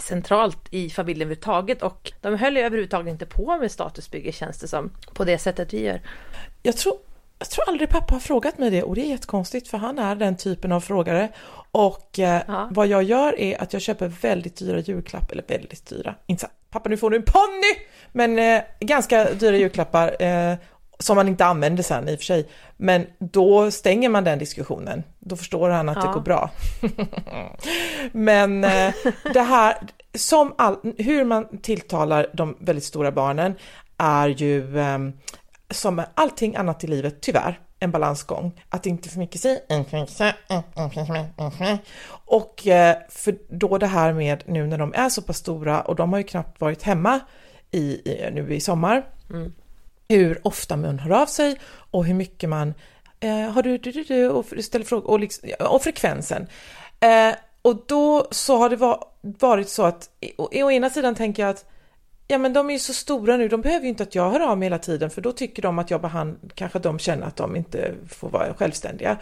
centralt 0.00 0.58
i 0.70 0.90
familjen 0.90 1.22
överhuvudtaget 1.22 1.82
och 1.82 2.12
de 2.20 2.38
höll 2.38 2.56
ju 2.56 2.62
överhuvudtaget 2.62 3.12
inte 3.12 3.26
på 3.26 3.58
med 3.58 3.72
statusbygge 3.72 4.32
känns 4.32 4.58
det 4.58 4.68
som, 4.68 4.90
på 5.14 5.24
det 5.24 5.38
sättet 5.38 5.72
vi 5.72 5.84
gör. 5.84 6.00
Jag 6.62 6.76
tror, 6.76 6.98
jag 7.38 7.50
tror 7.50 7.68
aldrig 7.68 7.88
pappa 7.88 8.14
har 8.14 8.20
frågat 8.20 8.58
mig 8.58 8.70
det 8.70 8.82
och 8.82 8.94
det 8.94 9.00
är 9.00 9.10
jättekonstigt 9.10 9.68
för 9.68 9.78
han 9.78 9.98
är 9.98 10.14
den 10.14 10.36
typen 10.36 10.72
av 10.72 10.80
frågare 10.80 11.28
och 11.70 12.18
eh, 12.18 12.42
ja. 12.48 12.68
vad 12.70 12.86
jag 12.86 13.02
gör 13.02 13.40
är 13.40 13.62
att 13.62 13.72
jag 13.72 13.82
köper 13.82 14.08
väldigt 14.08 14.56
dyra 14.56 14.80
julklappar, 14.80 15.32
eller 15.32 15.44
väldigt 15.48 15.86
dyra, 15.86 16.14
inte 16.26 16.40
så 16.40 16.48
pappa 16.70 16.88
nu 16.88 16.96
får 16.96 17.10
du 17.10 17.16
en 17.16 17.22
ponny! 17.22 17.86
Men 18.12 18.38
eh, 18.38 18.62
ganska 18.80 19.32
dyra 19.32 19.56
julklappar 19.56 20.22
eh, 20.22 20.56
som 20.98 21.16
man 21.16 21.28
inte 21.28 21.44
använder 21.44 21.82
sen 21.82 22.08
i 22.08 22.14
och 22.14 22.18
för 22.18 22.24
sig. 22.24 22.48
Men 22.76 23.06
då 23.18 23.70
stänger 23.70 24.08
man 24.08 24.24
den 24.24 24.38
diskussionen. 24.38 25.02
Då 25.18 25.36
förstår 25.36 25.70
han 25.70 25.88
att 25.88 25.96
ja. 25.96 26.06
det 26.06 26.14
går 26.14 26.20
bra. 26.20 26.50
Men 28.12 28.64
eh, 28.64 28.94
det 29.32 29.40
här, 29.40 29.76
som 30.14 30.54
all, 30.58 30.76
hur 30.98 31.24
man 31.24 31.58
tilltalar 31.58 32.26
de 32.32 32.56
väldigt 32.60 32.84
stora 32.84 33.12
barnen 33.12 33.54
är 33.96 34.28
ju 34.28 34.78
som 35.70 36.02
allting 36.14 36.56
annat 36.56 36.84
i 36.84 36.86
livet, 36.86 37.20
tyvärr, 37.20 37.60
en 37.78 37.90
balansgång. 37.90 38.62
Att 38.68 38.86
inte 38.86 39.08
för 39.08 39.18
mycket 39.18 39.40
säga 39.40 39.60
och 42.08 42.66
eh, 42.66 42.96
för 43.08 43.38
då 43.48 43.78
det 43.78 43.86
här 43.86 44.12
med 44.12 44.42
nu 44.46 44.66
när 44.66 44.78
de 44.78 44.94
är 44.94 45.08
så 45.08 45.22
pass 45.22 45.36
stora 45.36 45.80
och 45.80 45.96
de 45.96 46.12
har 46.12 46.18
ju 46.18 46.24
knappt 46.24 46.60
varit 46.60 46.82
hemma 46.82 47.20
i, 47.70 47.80
i 47.80 48.30
nu 48.32 48.54
i 48.54 48.60
sommar. 48.60 49.04
Mm 49.30 49.52
hur 50.08 50.46
ofta 50.46 50.76
man 50.76 50.98
hör 50.98 51.22
av 51.22 51.26
sig 51.26 51.56
och 51.90 52.04
hur 52.04 52.14
mycket 52.14 52.48
man 52.48 52.74
eh, 53.20 53.50
har 53.50 53.62
du, 53.62 53.78
du, 53.78 53.92
du, 53.92 54.04
du 54.04 54.28
och 54.28 54.46
ställer 54.60 54.84
frågor 54.84 55.10
och, 55.10 55.20
liksom, 55.20 55.48
och 55.60 55.82
frekvensen. 55.82 56.46
Eh, 57.00 57.34
och 57.62 57.84
då 57.86 58.28
så 58.30 58.56
har 58.56 58.70
det 58.70 58.76
var, 58.76 59.04
varit 59.20 59.68
så 59.68 59.82
att 59.82 60.10
å, 60.36 60.48
å 60.52 60.70
ena 60.70 60.90
sidan 60.90 61.14
tänker 61.14 61.42
jag 61.42 61.50
att 61.50 61.64
ja 62.28 62.38
men 62.38 62.52
de 62.52 62.70
är 62.70 62.72
ju 62.72 62.78
så 62.78 62.92
stora 62.92 63.36
nu, 63.36 63.48
de 63.48 63.60
behöver 63.60 63.82
ju 63.82 63.88
inte 63.88 64.02
att 64.02 64.14
jag 64.14 64.30
hör 64.30 64.40
av 64.40 64.58
mig 64.58 64.66
hela 64.66 64.78
tiden 64.78 65.10
för 65.10 65.20
då 65.20 65.32
tycker 65.32 65.62
de 65.62 65.78
att 65.78 65.90
jag 65.90 66.00
behandlar, 66.00 66.50
kanske 66.54 66.78
de 66.78 66.98
känner 66.98 67.26
att 67.26 67.36
de 67.36 67.56
inte 67.56 67.94
får 68.08 68.30
vara 68.30 68.54
självständiga. 68.54 69.18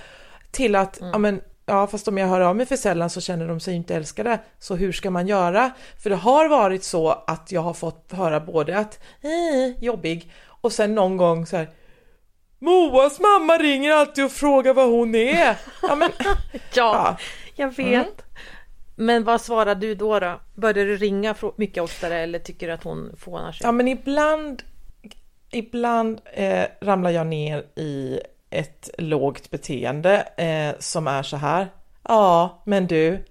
Till 0.51 0.75
att, 0.75 1.01
mm. 1.01 1.11
ja 1.13 1.19
men 1.19 1.41
ja 1.67 1.87
fast 1.87 2.09
om 2.09 2.19
jag 2.19 2.27
hör 2.27 2.41
av 2.41 2.57
mig 2.57 2.67
för 2.67 2.77
sällan 2.77 3.11
så 3.11 3.21
känner 3.21 3.49
de 3.49 3.61
sig 3.61 3.75
inte 3.75 3.95
älskade, 3.95 4.39
så 4.59 4.77
hur 4.77 4.93
ska 4.93 5.11
man 5.11 5.27
göra? 5.27 5.71
För 6.03 6.11
det 6.11 6.17
har 6.17 6.49
varit 6.49 6.85
så 6.85 7.11
att 7.27 7.53
jag 7.53 7.61
har 7.61 7.75
fått 7.75 8.13
höra 8.13 8.41
både 8.41 8.79
att 8.79 9.01
eh, 9.21 9.85
jobbig 9.85 10.33
och 10.47 10.73
sen 10.73 10.95
någon 10.95 11.17
gång 11.17 11.47
så 11.47 11.57
här 11.57 11.69
Moas 12.59 13.21
mamma 13.21 13.59
ringer 13.59 13.93
alltid 13.93 14.25
och 14.25 14.33
frågar 14.33 14.75
vad 14.75 14.91
hon 14.91 15.15
är. 15.15 15.57
Ja, 15.83 15.95
men, 15.95 16.11
ja, 16.53 16.59
ja. 16.75 17.17
jag 17.57 17.77
vet. 17.77 17.87
Mm. 17.87 18.26
Men 18.97 19.25
vad 19.25 19.41
svarar 19.41 19.75
du 19.75 19.95
då? 19.95 20.21
då? 20.21 20.41
Börjar 20.55 20.87
du 20.87 20.97
ringa 20.97 21.35
mycket 21.57 21.83
oftare 21.83 22.19
eller 22.19 22.39
tycker 22.39 22.67
du 22.67 22.73
att 22.73 22.85
hon 22.85 23.17
fånar 23.19 23.53
sig? 23.53 23.67
Ja, 23.67 23.73
men 23.73 23.89
ibland, 23.89 24.63
ibland 25.51 26.21
eh, 26.33 26.65
ramlar 26.81 27.11
jag 27.11 27.27
ner 27.27 27.65
i 27.77 28.21
ett 28.51 28.91
lågt 28.99 29.51
beteende 29.51 30.29
eh, 30.37 30.79
som 30.79 31.07
är 31.07 31.23
så 31.23 31.37
här. 31.37 31.69
Ja, 32.03 32.63
men 32.67 32.87
du, 32.87 33.25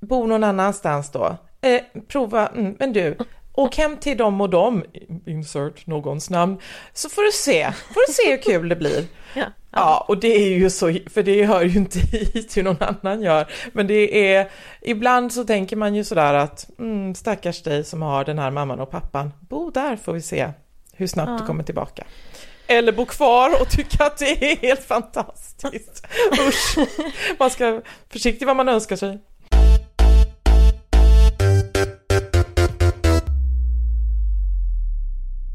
bo 0.00 0.26
någon 0.26 0.44
annanstans 0.44 1.10
då. 1.10 1.36
Eh, 1.60 1.82
prova, 2.08 2.48
mm, 2.48 2.76
men 2.78 2.92
du, 2.92 3.16
Åk 3.54 3.76
hem 3.76 3.96
till 3.96 4.16
dem 4.16 4.40
och 4.40 4.50
dem, 4.50 4.84
insert 5.26 5.86
någons 5.86 6.30
namn, 6.30 6.58
så 6.92 7.08
får 7.08 7.22
du 7.22 7.32
se, 7.32 7.72
får 7.72 8.06
du 8.06 8.12
se 8.12 8.30
hur 8.30 8.42
kul 8.42 8.68
det 8.68 8.76
blir. 8.76 9.04
Ja, 9.34 9.44
ja. 9.72 10.04
och 10.08 10.18
det 10.18 10.36
är 10.36 10.58
ju 10.58 10.70
så, 10.70 10.96
för 11.10 11.22
det 11.22 11.46
hör 11.46 11.62
ju 11.62 11.78
inte 11.78 11.98
hit 12.12 12.56
hur 12.56 12.62
någon 12.62 12.82
annan 12.82 13.22
gör, 13.22 13.46
men 13.72 13.86
det 13.86 14.34
är, 14.34 14.50
ibland 14.80 15.32
så 15.32 15.44
tänker 15.44 15.76
man 15.76 15.94
ju 15.94 16.04
sådär 16.04 16.34
att, 16.34 16.70
mm, 16.78 17.14
stackars 17.14 17.62
dig 17.62 17.84
som 17.84 18.02
har 18.02 18.24
den 18.24 18.38
här 18.38 18.50
mamman 18.50 18.80
och 18.80 18.90
pappan, 18.90 19.32
bo 19.40 19.70
där 19.70 19.96
får 19.96 20.12
vi 20.12 20.22
se 20.22 20.48
hur 20.92 21.06
snabbt 21.06 21.30
ja. 21.30 21.38
du 21.38 21.46
kommer 21.46 21.64
tillbaka. 21.64 22.04
Eller 22.66 22.92
bo 22.92 23.06
kvar 23.06 23.60
och 23.60 23.68
tycka 23.68 24.04
att 24.04 24.18
det 24.18 24.52
är 24.52 24.56
helt 24.56 24.84
fantastiskt. 24.84 26.06
Usch, 26.48 26.78
man 27.38 27.50
ska 27.50 27.80
försiktig 28.10 28.46
vad 28.46 28.56
man 28.56 28.68
önskar 28.68 28.96
sig. 28.96 29.18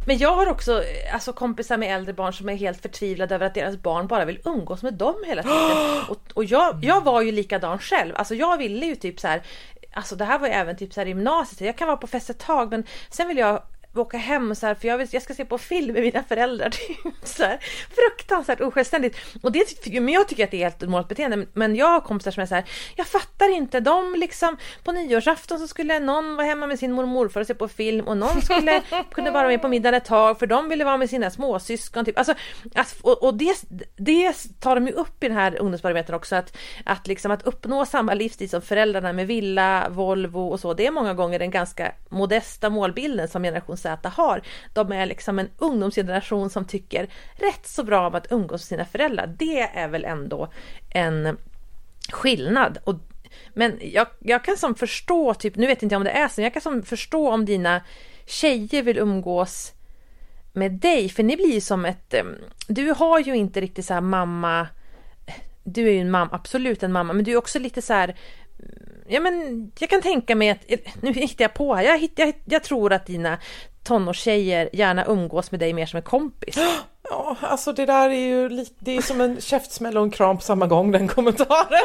Men 0.08 0.18
jag 0.18 0.36
har 0.36 0.48
också 0.48 0.84
alltså, 1.14 1.34
kompisar 1.34 1.78
med 1.78 1.96
äldre 1.96 2.14
barn 2.14 2.34
som 2.34 2.50
är 2.50 2.56
helt 2.56 2.82
förtvivlade 2.82 3.36
över 3.36 3.46
att 3.46 3.54
deras 3.54 3.78
barn 3.78 4.08
bara 4.08 4.26
vill 4.26 4.40
umgås 4.46 4.84
med 4.84 4.94
dem 4.94 5.16
hela 5.26 5.44
tiden. 5.44 5.58
Och, 6.10 6.18
och 6.34 6.46
jag, 6.46 6.80
jag 6.82 7.04
var 7.04 7.22
ju 7.22 7.32
likadan 7.32 7.80
själv. 7.80 8.16
Alltså 8.16 8.36
jag 8.36 8.58
ville 8.58 8.86
ju 8.86 8.96
typ 8.96 9.20
så 9.20 9.28
här, 9.28 9.42
Alltså 9.94 10.16
det 10.16 10.26
här 10.26 10.40
var 10.40 10.48
ju 10.48 10.54
även 10.54 10.78
typ 10.78 10.94
så 10.94 11.00
här 11.00 11.06
i 11.06 11.10
gymnasiet, 11.10 11.62
jag 11.62 11.78
kan 11.78 11.88
vara 11.88 11.98
på 11.98 12.08
fest 12.08 12.30
ett 12.30 12.40
tag 12.40 12.72
men 12.72 12.84
sen 13.10 13.28
vill 13.28 13.38
jag 13.38 13.64
åka 13.96 14.18
hem 14.18 14.56
så 14.56 14.68
här, 14.68 14.76
för 14.76 14.88
jag, 14.88 14.98
vill, 14.98 15.08
jag 15.12 15.22
ska 15.22 15.34
se 15.34 15.46
på 15.46 15.58
film 15.58 15.94
med 15.94 16.04
mina 16.04 16.24
föräldrar. 16.24 16.74
så 17.24 17.44
här, 17.44 17.60
fruktansvärt 17.96 18.62
osjälvständigt. 18.62 19.18
Och 19.42 19.52
det, 19.52 19.86
men 20.02 20.10
jag 20.10 20.28
tycker 20.28 20.44
att 20.44 20.52
det 20.52 20.58
är 20.58 20.64
helt 20.64 20.82
normalt 20.82 21.08
beteende. 21.08 21.46
Men 21.54 21.76
jag 21.76 21.88
har 21.88 22.02
kompisar 22.02 22.32
som 22.32 22.44
är 22.44 22.48
så 22.48 22.56
här, 22.56 22.64
jag 22.96 23.08
fattar 23.08 23.56
inte. 23.56 23.80
De 23.80 24.16
liksom, 24.16 24.58
på 24.84 24.92
nyårsafton 24.92 25.60
så 25.60 25.68
skulle 25.68 26.00
någon 26.00 26.36
vara 26.36 26.48
hemma 26.48 26.68
med 26.68 26.80
sin 26.80 26.92
mormor 26.92 27.18
morfar 27.18 27.42
och 27.42 27.48
se 27.48 27.54
på 27.54 27.68
film 27.68 28.08
och 28.08 28.18
någon 28.18 28.42
skulle 28.42 28.82
kunna 29.12 29.32
vara 29.32 29.48
med 29.48 29.62
på 29.62 29.68
middag 29.68 29.96
ett 29.96 30.06
tag 30.06 30.40
för 30.40 30.48
de 30.48 30.70
ville 30.70 30.86
vara 30.86 30.98
med 30.98 31.10
sina 31.10 31.32
småsyskon. 31.32 32.06
Typ. 32.06 32.18
Alltså, 32.18 32.34
att, 32.76 32.96
och, 33.02 33.24
och 33.24 33.38
det, 33.38 33.56
det 33.96 34.34
tar 34.60 34.76
de 34.76 34.88
ju 34.88 34.94
upp 34.94 35.24
i 35.24 35.28
den 35.28 35.38
här 35.38 35.58
ungdomsbarometern 35.60 36.16
också, 36.16 36.36
att, 36.36 36.58
att, 36.86 37.08
liksom, 37.08 37.32
att 37.32 37.44
uppnå 37.44 37.86
samma 37.86 38.14
livsstil 38.14 38.50
som 38.50 38.62
föräldrarna 38.62 39.14
med 39.14 39.28
villa, 39.28 39.90
Volvo 39.90 40.40
och 40.40 40.60
så, 40.60 40.74
det 40.74 40.88
är 40.88 40.92
många 40.92 41.14
gånger 41.14 41.40
den 41.40 41.52
ganska 41.52 41.92
modesta 42.10 42.70
målbilden 42.70 43.28
som 43.28 43.44
generation 43.44 43.77
Z 43.78 44.10
har. 44.10 44.42
De 44.74 44.92
är 44.92 45.06
liksom 45.06 45.40
en 45.40 45.50
ungdomsgeneration 45.58 46.50
som 46.50 46.66
tycker 46.66 47.10
rätt 47.36 47.68
så 47.68 47.84
bra 47.84 48.08
om 48.08 48.16
att 48.16 48.32
umgås 48.32 48.62
med 48.62 48.68
sina 48.68 48.86
föräldrar. 48.86 49.36
Det 49.38 49.62
är 49.62 49.88
väl 49.88 50.06
ändå 50.06 50.52
en 50.90 51.38
skillnad. 52.12 52.78
Och, 52.84 52.96
men 53.54 53.80
jag, 53.82 54.08
jag 54.20 54.44
kan 54.44 54.58
som 54.58 54.76
förstå, 54.76 55.34
typ, 55.34 55.56
nu 55.56 55.68
vet 55.68 55.84
inte 55.84 55.94
jag 55.94 56.00
om 56.00 56.04
det 56.04 56.12
är 56.12 56.28
så, 56.28 56.34
men 56.38 56.44
jag 56.44 56.54
kan 56.54 56.62
som 56.62 56.84
förstå 56.84 57.30
om 57.32 57.46
dina 57.46 57.82
tjejer 58.26 58.84
vill 58.84 58.98
umgås 58.98 59.74
med 60.54 60.72
dig, 60.72 61.10
för 61.10 61.24
ni 61.24 61.36
blir 61.36 61.54
ju 61.54 61.62
som 61.62 61.86
ett... 61.86 62.16
Du 62.68 62.92
har 62.92 63.20
ju 63.20 63.36
inte 63.36 63.62
riktigt 63.62 63.86
så 63.86 63.94
här 63.94 64.02
mamma... 64.02 64.68
Du 65.64 65.88
är 65.88 65.92
ju 65.92 66.00
en 66.00 66.12
mamma, 66.12 66.30
absolut 66.32 66.84
en 66.84 66.92
mamma, 66.92 67.14
men 67.14 67.26
du 67.26 67.32
är 67.32 67.38
också 67.38 67.60
lite 67.60 67.82
så 67.82 67.94
här... 67.94 68.16
Ja 69.08 69.20
men 69.20 69.72
jag 69.80 69.90
kan 69.90 70.02
tänka 70.02 70.36
mig 70.36 70.50
att, 70.50 70.60
eh, 70.68 70.80
nu 71.02 71.14
hittar 71.14 71.44
jag 71.44 71.54
på 71.54 71.76
här, 71.76 71.84
jag, 71.84 72.10
jag, 72.16 72.34
jag 72.46 72.64
tror 72.64 72.94
att 72.94 73.06
dina 73.06 73.38
tonårstjejer 73.84 74.70
gärna 74.74 75.06
umgås 75.06 75.52
med 75.52 75.60
dig 75.60 75.74
mer 75.74 75.86
som 75.86 75.98
en 75.98 76.04
kompis. 76.04 76.58
Ja, 77.10 77.36
alltså 77.42 77.74
det 77.74 77.86
där 77.86 78.10
är 78.10 78.28
ju 78.28 78.50
lite, 78.50 78.74
det 78.80 78.98
är 78.98 79.02
som 79.02 79.22
en 79.22 79.42
käftsmäll 79.42 79.98
och 79.98 80.04
en 80.04 80.12
kram 80.12 80.38
på 80.38 80.44
samma 80.44 80.68
gång 80.68 80.92
den 80.92 81.08
kommentaren. 81.08 81.80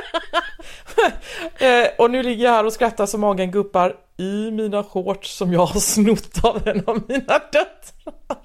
eh, 1.59 1.89
och 1.99 2.11
nu 2.11 2.23
ligger 2.23 2.45
jag 2.45 2.51
här 2.51 2.67
och 2.67 2.73
skrattar 2.73 3.07
så 3.07 3.19
magen 3.19 3.51
guppar 3.51 3.97
i 4.17 4.51
mina 4.51 4.85
shorts 4.85 5.37
som 5.37 5.53
jag 5.53 5.67
har 5.67 5.81
snott 5.81 6.45
av 6.45 6.69
en 6.69 6.83
av 6.87 7.03
mina 7.09 7.39
döttrar. 7.39 8.39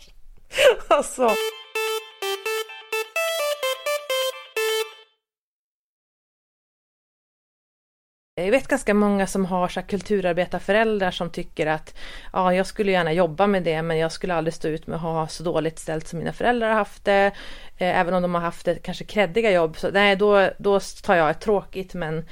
alltså. 0.88 1.32
Jag 8.40 8.52
vet 8.52 8.68
ganska 8.68 8.94
många 8.94 9.28
som 9.28 9.46
har 9.46 9.68
så 9.68 9.82
kulturarbetarföräldrar 9.82 11.12
som 11.12 11.30
tycker 11.30 11.68
att 11.68 11.98
ja, 12.34 12.54
jag 12.54 12.66
skulle 12.66 12.92
gärna 12.92 13.14
jobba 13.14 13.48
med 13.48 13.64
det 13.64 13.82
men 13.82 13.98
jag 13.98 14.12
skulle 14.12 14.36
aldrig 14.36 14.54
stå 14.54 14.68
ut 14.68 14.88
med 14.88 14.96
att 14.96 15.02
ha 15.02 15.28
så 15.28 15.44
dåligt 15.44 15.80
ställt 15.80 16.08
som 16.08 16.20
mina 16.20 16.34
föräldrar 16.34 16.68
har 16.68 16.76
haft 16.76 17.06
det. 17.06 17.32
Eh, 17.78 18.00
även 18.00 18.14
om 18.14 18.22
de 18.22 18.36
har 18.36 18.42
haft 18.42 18.68
ett 18.68 18.84
kanske 18.84 19.04
kreddiga 19.04 19.52
jobb. 19.52 19.78
Så 19.78 19.92
nej, 19.92 20.16
då, 20.16 20.50
då 20.58 20.80
tar 20.80 21.16
jag 21.16 21.30
ett 21.30 21.42
tråkigt 21.42 21.94
men 21.94 22.26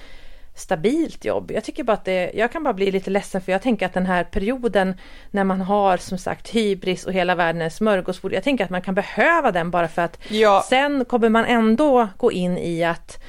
stabilt 0.56 1.26
jobb. 1.26 1.52
Jag 1.52 1.63
tycker 1.63 1.84
bara 1.84 1.94
att 1.94 2.06
det, 2.06 2.32
jag 2.34 2.52
kan 2.52 2.63
bara 2.63 2.74
bli 2.74 2.91
lite 2.91 3.10
ledsen 3.10 3.41
för 3.41 3.52
jag 3.52 3.62
tänker 3.62 3.86
att 3.86 3.94
den 3.94 4.06
här 4.06 4.24
perioden 4.24 4.94
när 5.32 5.44
man 5.44 5.62
har 5.62 5.98
som 5.98 6.18
sagt 6.18 6.50
hybris 6.50 7.06
och 7.06 7.13
hela 7.13 7.36
världen 7.36 7.62
är 7.62 7.70
smörgåsbord. 7.70 8.34
Jag 8.34 8.44
tänker 8.44 8.63
att 8.63 8.70
man 8.70 8.82
kan 8.82 8.96
behöva 8.96 9.52
den 9.52 9.72
bara 9.72 9.88
för 9.88 10.02
att 10.02 10.20
ja. 10.28 10.65
sen 10.70 11.06
kommer 11.06 11.30
man 11.30 11.46
ändå 11.46 12.08
gå 12.18 12.32
in 12.32 12.58
i 12.58 12.84
att 12.84 13.20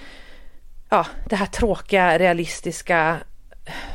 ja, 0.88 1.06
det 1.30 1.36
här 1.36 1.46
tråkiga, 1.46 2.18
realistiska, 2.18 3.16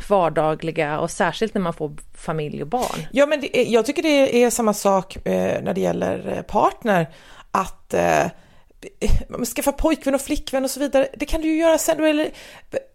vardagliga 0.07 0.99
och 0.99 1.11
särskilt 1.11 1.53
när 1.53 1.61
man 1.61 1.73
får 1.73 1.91
familj 2.13 2.61
och 2.61 2.67
barn. 2.67 3.07
Ja, 3.11 3.25
men 3.25 3.41
det, 3.41 3.63
jag 3.63 3.85
tycker 3.85 4.03
det 4.03 4.43
är 4.43 4.49
samma 4.49 4.73
sak 4.73 5.15
eh, 5.15 5.63
när 5.63 5.73
det 5.73 5.81
gäller 5.81 6.33
eh, 6.37 6.41
partner, 6.41 7.09
att 7.51 7.93
eh, 7.93 8.25
skaffa 9.55 9.71
pojkvän 9.71 10.15
och 10.15 10.21
flickvän 10.21 10.63
och 10.63 10.71
så 10.71 10.79
vidare, 10.79 11.07
det 11.13 11.25
kan 11.25 11.41
du 11.41 11.47
ju 11.47 11.55
göra 11.55 11.77
sen, 11.77 12.03
eller 12.03 12.29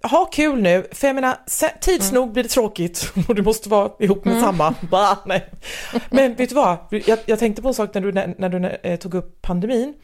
ha 0.03 0.25
kul 0.25 0.63
nu, 0.63 0.87
för 0.93 1.07
jag 1.07 1.15
menar, 1.15 1.37
tids 1.81 2.11
mm. 2.11 2.21
nog 2.21 2.33
blir 2.33 2.43
det 2.43 2.49
tråkigt 2.49 3.13
och 3.29 3.35
du 3.35 3.43
måste 3.43 3.69
vara 3.69 3.91
ihop 3.99 4.25
med 4.25 4.33
mm. 4.33 4.45
samma. 4.45 4.75
Bah, 4.91 5.17
nej. 5.27 5.51
Men 6.11 6.35
vet 6.35 6.49
du 6.49 6.55
vad, 6.55 6.77
jag, 6.91 7.19
jag, 7.27 7.39
tänkte 7.39 7.63
på 7.63 7.69
en 7.69 7.75
sak 7.75 7.95
när 7.95 8.01
du, 8.01 8.13
när, 8.13 8.35
när 8.39 8.49
du 8.49 8.79
eh, 8.83 8.99
tog 8.99 9.15
upp 9.15 9.43
pandemin. 9.43 9.95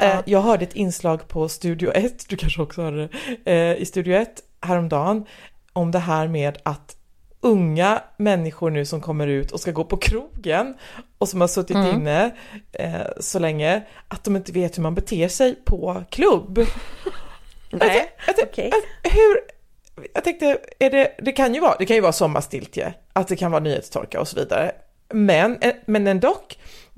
Ja. 0.00 0.06
Eh, 0.06 0.20
jag 0.26 0.40
hörde 0.40 0.64
ett 0.64 0.74
inslag 0.74 1.28
på 1.28 1.48
Studio 1.48 1.90
1, 1.94 2.28
du 2.28 2.36
kanske 2.36 2.62
också 2.62 2.82
hörde 2.82 3.08
det, 3.44 3.52
eh, 3.52 3.82
i 3.82 3.86
Studio 3.86 4.14
1 4.14 4.42
häromdagen 4.60 5.26
om 5.72 5.90
det 5.90 5.98
här 5.98 6.28
med 6.28 6.58
att 6.62 6.96
unga 7.40 8.02
människor 8.16 8.70
nu 8.70 8.84
som 8.84 9.00
kommer 9.00 9.26
ut 9.26 9.52
och 9.52 9.60
ska 9.60 9.70
gå 9.70 9.84
på 9.84 9.96
krogen 9.96 10.74
och 11.18 11.28
som 11.28 11.40
har 11.40 11.48
suttit 11.48 11.76
mm. 11.76 11.96
inne 11.96 12.30
eh, 12.72 13.00
så 13.20 13.38
länge, 13.38 13.82
att 14.08 14.24
de 14.24 14.36
inte 14.36 14.52
vet 14.52 14.78
hur 14.78 14.82
man 14.82 14.94
beter 14.94 15.28
sig 15.28 15.54
på 15.64 16.04
klubb. 16.10 16.58
Nej, 17.70 18.10
okej. 18.28 18.44
Okay. 18.44 18.70
Hur, 19.02 19.40
jag 20.14 20.24
tänkte, 20.24 20.58
är 20.78 20.90
det, 20.90 21.14
det 21.18 21.32
kan 21.32 21.54
ju 21.54 21.60
vara, 21.60 21.76
det 21.78 21.86
kan 21.86 21.96
ju 21.96 22.02
vara 22.02 22.12
sommarstiltje, 22.12 22.94
att 23.12 23.28
det 23.28 23.36
kan 23.36 23.50
vara 23.50 23.62
nyhetstorka 23.62 24.20
och 24.20 24.28
så 24.28 24.36
vidare. 24.36 24.72
Men, 25.08 25.58
eh, 25.60 25.74
men 25.86 26.06
ändå, 26.06 26.36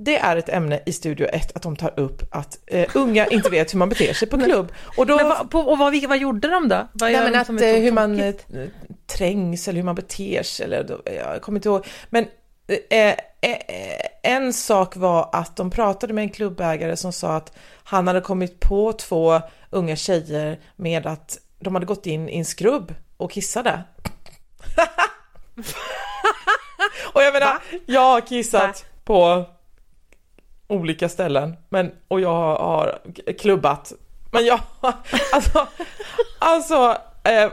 det 0.05 0.17
är 0.17 0.37
ett 0.37 0.49
ämne 0.49 0.81
i 0.87 0.93
Studio 0.93 1.27
1 1.27 1.57
att 1.57 1.63
de 1.63 1.77
tar 1.77 2.01
upp 2.01 2.23
att 2.31 2.59
eh, 2.67 2.91
unga 2.95 3.27
inte 3.27 3.51
vet 3.51 3.75
hur 3.75 3.79
man 3.79 3.89
beter 3.89 4.13
sig 4.13 4.29
på 4.29 4.39
klubb. 4.39 4.73
Och, 4.97 5.07
då, 5.07 5.17
men, 5.17 5.49
på, 5.49 5.61
och 5.61 5.79
vad, 5.79 6.05
vad 6.09 6.19
gjorde 6.19 6.49
de 6.49 6.69
då? 6.69 6.89
Vad 6.93 7.13
nej, 7.13 7.31
men 7.31 7.41
att, 7.41 7.49
eh, 7.49 7.57
hur 7.57 7.93
man 7.93 8.21
eh, 8.21 8.35
trängs 9.07 9.69
eller 9.69 9.77
hur 9.77 9.85
man 9.85 9.95
beter 9.95 10.43
sig, 10.43 10.65
eller 10.65 11.01
jag 11.05 11.43
kommer 11.43 11.59
inte 11.59 11.69
ihåg. 11.69 11.87
Men 12.11 12.27
eh, 12.91 13.15
eh, 13.41 13.59
en 14.23 14.53
sak 14.53 14.97
var 14.97 15.31
att 15.33 15.57
de 15.57 15.71
pratade 15.71 16.13
med 16.13 16.23
en 16.23 16.31
klubbägare 16.31 16.97
som 16.97 17.13
sa 17.13 17.37
att 17.37 17.57
han 17.85 18.07
hade 18.07 18.21
kommit 18.21 18.61
på 18.61 18.93
två 18.93 19.41
unga 19.71 19.97
tjejer 19.97 20.61
med 20.77 21.07
att 21.07 21.39
de 21.61 21.75
hade 21.75 21.87
gått 21.87 22.07
in 22.07 22.29
i 22.29 22.39
en 22.39 22.45
skrubb 22.45 22.95
och 23.17 23.33
kissade. 23.33 23.83
och 27.13 27.23
jag 27.23 27.33
menar, 27.33 27.59
jag 27.87 28.01
har 28.01 28.21
kissat 28.21 28.85
på 29.05 29.47
olika 30.73 31.09
ställen, 31.09 31.57
men, 31.69 31.91
och 32.09 32.21
jag 32.21 32.57
har 32.57 32.99
klubbat. 33.39 33.93
Men 34.33 34.45
jag, 34.45 34.61
alltså, 35.33 35.67
alltså 36.39 36.97
eh, 37.25 37.45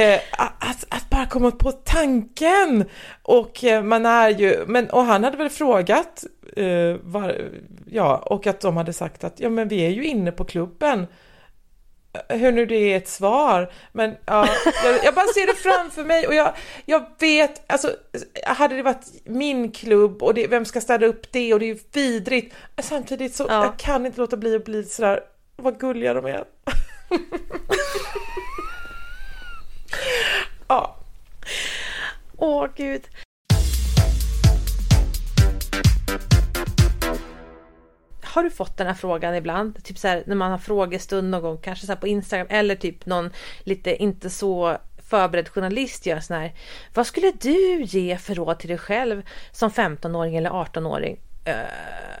eh, 0.00 0.20
att, 0.58 0.84
att, 0.88 1.10
bara 1.10 1.26
komma 1.26 1.50
på 1.50 1.72
tanken! 1.72 2.84
Och 3.22 3.64
eh, 3.64 3.82
man 3.82 4.06
är 4.06 4.28
ju, 4.28 4.64
men, 4.66 4.90
och 4.90 5.04
han 5.04 5.24
hade 5.24 5.36
väl 5.36 5.50
frågat, 5.50 6.24
eh, 6.56 6.96
var, 7.02 7.50
ja, 7.86 8.16
och 8.16 8.46
att 8.46 8.60
de 8.60 8.76
hade 8.76 8.92
sagt 8.92 9.24
att 9.24 9.40
ja 9.40 9.48
men 9.48 9.68
vi 9.68 9.86
är 9.86 9.90
ju 9.90 10.04
inne 10.04 10.32
på 10.32 10.44
klubben 10.44 11.06
hur 12.28 12.52
nu 12.52 12.66
det 12.66 12.92
är 12.92 12.96
ett 12.96 13.08
svar, 13.08 13.72
men 13.92 14.16
ja, 14.26 14.48
jag, 14.84 15.04
jag, 15.04 15.14
bara 15.14 15.26
ser 15.26 15.46
det 15.46 15.54
framför 15.54 16.04
mig 16.04 16.26
och 16.26 16.34
jag, 16.34 16.52
jag 16.84 17.06
vet, 17.18 17.72
alltså 17.72 17.96
hade 18.46 18.76
det 18.76 18.82
varit 18.82 19.06
min 19.24 19.72
klubb 19.72 20.22
och 20.22 20.34
det, 20.34 20.46
vem 20.46 20.64
ska 20.64 20.80
städa 20.80 21.06
upp 21.06 21.32
det 21.32 21.54
och 21.54 21.60
det 21.60 21.64
är 21.64 21.74
ju 21.74 21.78
vidrigt, 21.92 22.54
men 22.76 22.82
samtidigt 22.82 23.34
så 23.34 23.46
ja. 23.48 23.64
jag 23.64 23.78
kan 23.78 24.06
inte 24.06 24.20
låta 24.20 24.36
bli 24.36 24.56
att 24.56 24.64
bli 24.64 24.84
sådär, 24.84 25.20
vad 25.56 25.80
gulliga 25.80 26.14
de 26.14 26.26
är. 26.26 26.38
ja. 30.68 30.96
Åh 32.36 32.66
gud. 32.76 33.02
Har 38.28 38.42
du 38.42 38.50
fått 38.50 38.76
den 38.76 38.86
här 38.86 38.94
frågan 38.94 39.34
ibland? 39.34 39.84
Typ 39.84 39.98
så 39.98 40.08
här, 40.08 40.22
när 40.26 40.36
man 40.36 40.50
har 40.50 40.58
frågestund 40.58 41.30
någon 41.30 41.42
gång, 41.42 41.58
kanske 41.58 41.86
så 41.86 41.96
på 41.96 42.08
Instagram 42.08 42.46
eller 42.50 42.74
typ 42.74 43.06
någon 43.06 43.30
lite 43.64 43.96
inte 43.96 44.30
så 44.30 44.76
förberedd 45.10 45.48
journalist 45.48 46.06
gör 46.06 46.20
sån 46.20 46.36
här. 46.36 46.52
Vad 46.94 47.06
skulle 47.06 47.32
du 47.40 47.82
ge 47.82 48.16
för 48.16 48.34
råd 48.34 48.58
till 48.58 48.68
dig 48.68 48.78
själv 48.78 49.22
som 49.52 49.70
15-åring 49.70 50.36
eller 50.36 50.50
18-åring? 50.50 51.16
Uh, 51.48 51.54
eh, 51.54 51.60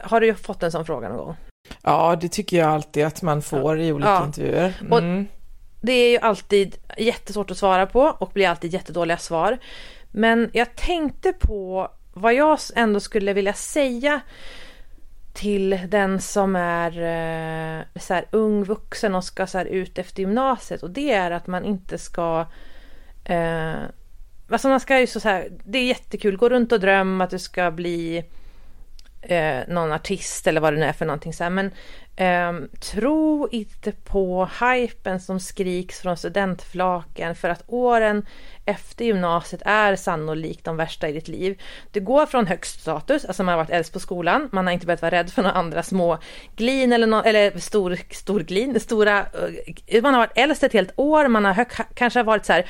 har 0.02 0.20
du 0.20 0.34
fått 0.34 0.62
en 0.62 0.72
sån 0.72 0.86
fråga 0.86 1.08
någon 1.08 1.18
gång? 1.18 1.36
Ja, 1.82 2.16
det 2.20 2.28
tycker 2.28 2.56
jag 2.58 2.68
alltid 2.68 3.04
att 3.04 3.22
man 3.22 3.42
får 3.42 3.80
i 3.80 3.92
olika 3.92 4.10
ja. 4.10 4.24
intervjuer. 4.24 4.74
Mm. 4.80 4.92
Och 4.92 5.26
det 5.80 5.92
är 5.92 6.10
ju 6.10 6.18
alltid 6.18 6.76
jättesvårt 6.98 7.50
att 7.50 7.58
svara 7.58 7.86
på 7.86 8.00
och 8.00 8.30
blir 8.34 8.48
alltid 8.48 8.72
jättedåliga 8.72 9.16
svar. 9.16 9.58
Men 10.10 10.50
jag 10.52 10.76
tänkte 10.76 11.32
på 11.32 11.90
vad 12.12 12.34
jag 12.34 12.58
ändå 12.74 13.00
skulle 13.00 13.32
vilja 13.32 13.52
säga 13.52 14.20
till 15.38 15.78
den 15.88 16.20
som 16.20 16.56
är 16.56 16.90
eh, 16.90 18.00
så 18.00 18.14
här, 18.14 18.24
ung 18.30 18.64
vuxen 18.64 19.14
och 19.14 19.24
ska 19.24 19.46
så 19.46 19.58
här, 19.58 19.64
ut 19.64 19.98
efter 19.98 20.20
gymnasiet. 20.20 20.82
Och 20.82 20.90
det 20.90 21.12
är 21.12 21.30
att 21.30 21.46
man 21.46 21.64
inte 21.64 21.98
ska 21.98 22.46
eh, 23.24 23.74
Alltså 24.50 24.68
man 24.68 24.80
ska 24.80 25.00
ju 25.00 25.06
så, 25.06 25.20
så 25.20 25.28
här, 25.28 25.48
det 25.64 25.78
är 25.78 25.84
jättekul, 25.84 26.36
gå 26.36 26.48
runt 26.48 26.72
och 26.72 26.80
dröm 26.80 27.20
att 27.20 27.30
du 27.30 27.38
ska 27.38 27.70
bli 27.70 28.24
eh, 29.22 29.60
någon 29.68 29.92
artist 29.92 30.46
eller 30.46 30.60
vad 30.60 30.72
det 30.72 30.78
nu 30.78 30.84
är 30.84 30.92
för 30.92 31.06
någonting 31.06 31.32
så 31.32 31.44
här. 31.44 31.50
Men 31.50 31.70
eh, 32.16 32.68
tro 32.80 33.48
inte 33.50 33.92
på 33.92 34.48
hypen 34.60 35.20
som 35.20 35.40
skriks 35.40 36.00
från 36.00 36.16
studentflaken 36.16 37.34
för 37.34 37.48
att 37.48 37.64
åren 37.66 38.26
efter 38.64 39.04
gymnasiet 39.04 39.62
är 39.64 39.96
sannolikt 39.96 40.64
de 40.64 40.76
värsta 40.76 41.08
i 41.08 41.12
ditt 41.12 41.28
liv. 41.28 41.60
Du 41.92 42.00
går 42.00 42.26
från 42.26 42.46
högst 42.46 42.80
status, 42.80 43.24
alltså 43.24 43.42
man 43.42 43.52
har 43.52 43.64
varit 43.64 43.70
äldst 43.70 43.92
på 43.92 44.00
skolan, 44.00 44.48
man 44.52 44.66
har 44.66 44.72
inte 44.72 44.86
behövt 44.86 45.02
vara 45.02 45.10
rädd 45.10 45.30
för 45.30 45.42
några 45.42 45.56
andra 45.56 45.82
små 45.82 46.18
glin 46.56 46.92
eller, 46.92 47.06
no 47.06 47.22
eller 47.24 47.58
stor, 47.58 47.98
stor 48.10 48.40
glin, 48.40 48.80
stora, 48.80 49.26
eh, 49.86 50.02
man 50.02 50.14
har 50.14 50.20
varit 50.20 50.38
äldst 50.38 50.62
ett 50.62 50.72
helt 50.72 50.92
år, 50.96 51.28
man 51.28 51.44
har 51.44 51.52
hög, 51.52 51.68
kanske 51.94 52.18
har 52.18 52.24
varit 52.24 52.46
så 52.46 52.52
här 52.52 52.66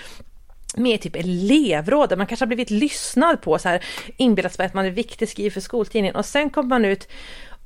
med 0.76 1.00
typ 1.00 1.16
elevråd, 1.16 2.18
man 2.18 2.26
kanske 2.26 2.42
har 2.42 2.46
blivit 2.48 2.70
lyssnad 2.70 3.42
på, 3.42 3.58
så 3.58 3.68
här 3.68 3.84
inbillat 4.16 4.54
sig 4.54 4.66
att 4.66 4.74
man 4.74 4.86
är 4.86 4.90
viktig, 4.90 5.28
skriver 5.28 5.50
för 5.50 5.60
skoltidningen. 5.60 6.16
Och 6.16 6.26
sen 6.26 6.50
kommer 6.50 6.68
man 6.68 6.84
ut 6.84 7.08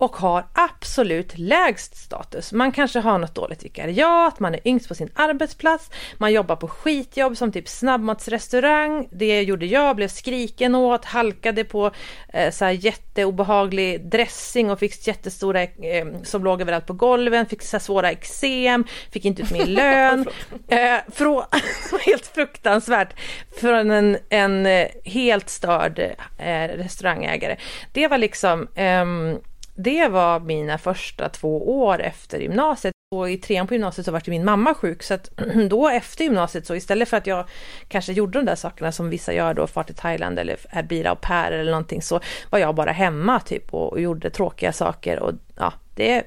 och 0.02 0.16
har 0.16 0.44
absolut 0.52 1.38
lägst 1.38 1.96
status. 1.96 2.52
Man 2.52 2.72
kanske 2.72 3.00
har 3.00 3.18
något 3.18 3.34
dåligt 3.34 3.64
vikariat, 3.64 4.40
man 4.40 4.54
är 4.54 4.60
yngst 4.64 4.88
på 4.88 4.94
sin 4.94 5.08
arbetsplats, 5.14 5.90
man 6.18 6.32
jobbar 6.32 6.56
på 6.56 6.68
skitjobb 6.68 7.36
som 7.36 7.52
typ 7.52 7.68
snabbmatsrestaurang. 7.68 9.08
Det 9.12 9.42
gjorde 9.42 9.66
jag, 9.66 9.96
blev 9.96 10.08
skriken 10.08 10.74
åt, 10.74 11.04
halkade 11.04 11.64
på 11.64 11.90
eh, 12.28 12.50
så 12.50 12.64
här 12.64 12.72
jätteobehaglig 12.72 14.10
dressing 14.10 14.70
och 14.70 14.78
fick 14.78 15.06
jättestora 15.06 15.62
eh, 15.62 16.06
som 16.22 16.44
låg 16.44 16.60
överallt 16.60 16.86
på 16.86 16.92
golven, 16.92 17.46
fick 17.46 17.62
så 17.62 17.76
här 17.76 17.82
svåra 17.82 18.10
eksem, 18.10 18.84
fick 19.10 19.24
inte 19.24 19.42
ut 19.42 19.50
min 19.50 19.66
lön. 19.74 20.26
eh, 20.68 20.98
från, 21.12 21.44
helt 22.06 22.26
fruktansvärt 22.26 23.14
från 23.60 23.90
en, 23.90 24.16
en 24.28 24.66
eh, 24.66 24.88
helt 25.04 25.48
störd 25.48 25.98
eh, 26.38 26.68
restaurangägare. 26.68 27.56
Det 27.92 28.08
var 28.08 28.18
liksom 28.18 28.68
ehm, 28.74 29.38
det 29.74 30.08
var 30.08 30.40
mina 30.40 30.78
första 30.78 31.28
två 31.28 31.82
år 31.82 32.00
efter 32.00 32.38
gymnasiet. 32.38 32.92
Och 33.14 33.30
i 33.30 33.36
trean 33.36 33.66
på 33.66 33.74
gymnasiet 33.74 34.04
så 34.04 34.12
var 34.12 34.22
min 34.26 34.44
mamma 34.44 34.74
sjuk 34.74 35.02
så 35.02 35.14
att 35.14 35.30
då 35.70 35.88
efter 35.88 36.24
gymnasiet 36.24 36.66
så 36.66 36.74
istället 36.74 37.08
för 37.08 37.16
att 37.16 37.26
jag 37.26 37.44
kanske 37.88 38.12
gjorde 38.12 38.38
de 38.38 38.44
där 38.44 38.54
sakerna 38.54 38.92
som 38.92 39.10
vissa 39.10 39.32
gör 39.32 39.54
då, 39.54 39.66
far 39.66 39.82
till 39.82 39.94
Thailand 39.94 40.38
eller 40.38 40.56
är 40.68 40.82
blir 40.82 41.06
au 41.06 41.16
pair 41.16 41.52
eller 41.52 41.70
någonting 41.70 42.02
så 42.02 42.20
var 42.50 42.58
jag 42.58 42.74
bara 42.74 42.92
hemma 42.92 43.40
typ 43.40 43.74
och, 43.74 43.92
och 43.92 44.00
gjorde 44.00 44.30
tråkiga 44.30 44.72
saker 44.72 45.18
och 45.18 45.32
ja, 45.56 45.72
det 45.94 46.22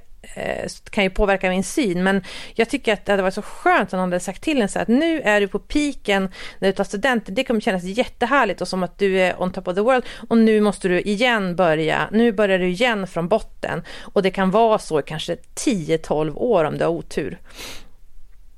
kan 0.90 1.04
ju 1.04 1.10
påverka 1.10 1.50
min 1.50 1.64
syn, 1.64 2.04
men 2.04 2.24
jag 2.54 2.70
tycker 2.70 2.94
att 2.94 3.06
det 3.06 3.12
hade 3.12 3.24
varit 3.24 3.34
så 3.34 3.42
skönt 3.42 3.94
om 3.94 4.00
någon 4.00 4.10
hade 4.10 4.20
sagt 4.20 4.42
till 4.42 4.62
en 4.62 4.70
så 4.70 4.80
att 4.80 4.88
nu 4.88 5.22
är 5.22 5.42
du 5.42 5.48
på 5.48 5.60
piken 5.60 6.30
när 6.60 6.68
du 6.68 6.72
tar 6.72 6.84
studenten, 6.84 7.36
det 7.36 7.44
kommer 7.44 7.60
kännas 7.60 7.84
jättehärligt 7.84 8.62
och 8.62 8.68
som 8.68 8.84
att 8.84 8.98
du 8.98 9.20
är 9.20 9.42
on 9.42 9.52
top 9.52 9.68
of 9.68 9.76
the 9.76 9.82
world 9.82 10.04
och 10.30 10.38
nu 10.38 10.62
måste 10.62 10.88
du 10.88 11.02
igen 11.02 11.56
börja, 11.56 12.10
nu 12.12 12.32
börjar 12.32 12.60
du 12.60 12.68
igen 12.68 13.08
från 13.08 13.28
botten 13.28 13.84
och 14.02 14.22
det 14.22 14.32
kan 14.32 14.52
vara 14.52 14.80
så 14.80 15.02
kanske 15.02 15.36
10-12 15.56 16.36
år 16.36 16.66
om 16.66 16.78
du 16.78 16.84
har 16.84 16.92
otur. 16.92 17.40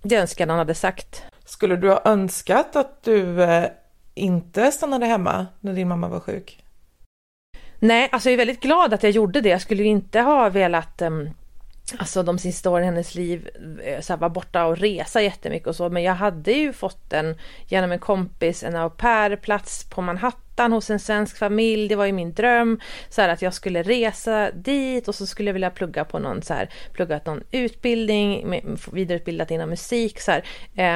Det 0.02 0.16
önskar 0.16 0.46
någon 0.46 0.58
hade 0.58 0.76
sagt. 0.76 1.24
Skulle 1.46 1.76
du 1.76 1.90
ha 1.90 2.02
önskat 2.06 2.76
att 2.76 3.04
du 3.04 3.44
eh, 3.44 3.66
inte 4.16 4.72
stannade 4.72 5.06
hemma 5.06 5.48
när 5.60 5.74
din 5.74 5.88
mamma 5.88 6.08
var 6.08 6.20
sjuk? 6.20 6.64
Nej, 7.80 8.10
alltså 8.12 8.30
jag 8.30 8.34
är 8.34 8.38
väldigt 8.38 8.62
glad 8.62 8.94
att 8.94 9.04
jag 9.04 9.12
gjorde 9.12 9.42
det. 9.42 9.50
Jag 9.50 9.62
skulle 9.62 9.84
inte 9.84 10.20
ha 10.20 10.50
velat 10.50 11.02
um, 11.02 11.30
alltså 11.98 12.24
de 12.24 12.40
sista 12.40 12.70
åren 12.70 12.84
i 12.84 12.86
hennes 12.86 13.16
liv 13.16 13.50
eh, 13.84 14.02
så 14.02 14.14
här, 14.14 14.20
var 14.20 14.30
borta 14.30 14.66
och 14.66 14.78
resa 14.78 15.22
jättemycket 15.22 15.68
och 15.68 15.76
så. 15.76 15.90
Men 15.90 16.04
jag 16.04 16.14
hade 16.14 16.52
ju 16.52 16.74
fått 16.74 17.14
en, 17.14 17.36
genom 17.68 17.92
en 17.92 18.00
kompis, 18.00 18.64
en 18.64 18.76
au 18.76 18.90
pair-plats 18.90 19.90
på 19.90 20.02
Manhattan 20.02 20.47
Manhattan 20.58 20.72
hos 20.72 20.90
en 20.90 21.00
svensk 21.00 21.38
familj. 21.38 21.88
Det 21.88 21.96
var 21.96 22.06
ju 22.06 22.12
min 22.12 22.34
dröm. 22.34 22.80
Så 23.10 23.22
här, 23.22 23.30
att 23.30 23.42
jag 23.42 23.54
skulle 23.54 23.84
resa 23.84 24.52
dit 24.52 25.08
och 25.08 25.16
så 25.16 25.26
skulle 25.26 25.50
jag 25.50 25.54
vilja 25.54 25.70
plugga 25.70 26.06
på 26.06 26.20
någon 26.20 26.42
så 26.42 26.54
här, 26.54 26.70
pluggat 26.94 27.26
någon 27.26 27.44
utbildning, 27.52 28.62
vidareutbildat 28.92 29.52
inom 29.52 29.70
musik 29.70 30.20
så 30.20 30.32
här. 30.32 30.44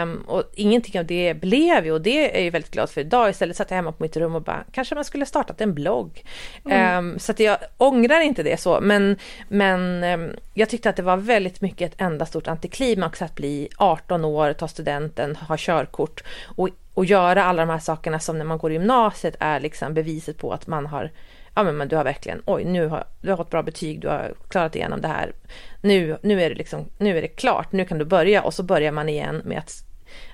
Um, 0.01 0.23
och 0.27 0.43
ingenting 0.53 0.99
av 0.99 1.05
det 1.05 1.33
blev 1.33 1.85
ju 1.85 1.91
och 1.91 2.01
det 2.01 2.39
är 2.39 2.43
jag 2.43 2.51
väldigt 2.51 2.71
glad 2.71 2.89
för 2.89 3.01
idag. 3.01 3.29
Istället 3.29 3.57
satt 3.57 3.71
jag 3.71 3.75
hemma 3.75 3.91
på 3.91 4.03
mitt 4.03 4.17
rum 4.17 4.35
och 4.35 4.41
bara, 4.41 4.63
kanske 4.71 4.95
man 4.95 5.05
skulle 5.05 5.25
startat 5.25 5.61
en 5.61 5.73
blogg. 5.73 6.23
Mm. 6.65 6.97
Um, 6.97 7.19
så 7.19 7.31
att 7.31 7.39
jag 7.39 7.57
ångrar 7.77 8.21
inte 8.21 8.43
det 8.43 8.59
så, 8.59 8.79
men, 8.81 9.17
men 9.47 10.03
um, 10.03 10.35
jag 10.53 10.69
tyckte 10.69 10.89
att 10.89 10.95
det 10.95 11.03
var 11.03 11.17
väldigt 11.17 11.61
mycket 11.61 11.93
ett 11.93 12.01
enda 12.01 12.25
stort 12.25 12.47
antiklimax 12.47 13.21
att 13.21 13.35
bli 13.35 13.69
18 13.77 14.25
år, 14.25 14.53
ta 14.53 14.67
studenten, 14.67 15.35
ha 15.35 15.55
körkort 15.57 16.23
och 16.55 16.69
och 16.93 17.05
göra 17.05 17.43
alla 17.43 17.65
de 17.65 17.71
här 17.71 17.79
sakerna 17.79 18.19
som 18.19 18.37
när 18.37 18.45
man 18.45 18.57
går 18.57 18.71
i 18.71 18.73
gymnasiet 18.73 19.35
är 19.39 19.59
liksom 19.59 19.93
beviset 19.93 20.37
på 20.37 20.53
att 20.53 20.67
man 20.67 20.85
har 20.85 21.11
ja 21.55 21.63
men, 21.63 21.77
men 21.77 21.87
du 21.87 21.95
har 21.95 22.03
verkligen, 22.03 22.41
oj 22.45 22.63
nu 22.63 22.87
har 22.87 23.03
du 23.21 23.29
har 23.29 23.37
fått 23.37 23.49
bra 23.49 23.63
betyg, 23.63 23.99
du 23.99 24.07
har 24.07 24.33
klarat 24.49 24.75
igenom 24.75 25.01
det 25.01 25.07
här. 25.07 25.33
Nu, 25.81 26.17
nu 26.21 26.41
är 26.41 26.49
det 26.49 26.55
liksom, 26.55 26.85
nu 26.97 27.17
är 27.17 27.21
det 27.21 27.27
klart, 27.27 27.71
nu 27.71 27.85
kan 27.85 27.97
du 27.97 28.05
börja 28.05 28.43
och 28.43 28.53
så 28.53 28.63
börjar 28.63 28.91
man 28.91 29.09
igen 29.09 29.41
med 29.45 29.57
att 29.57 29.83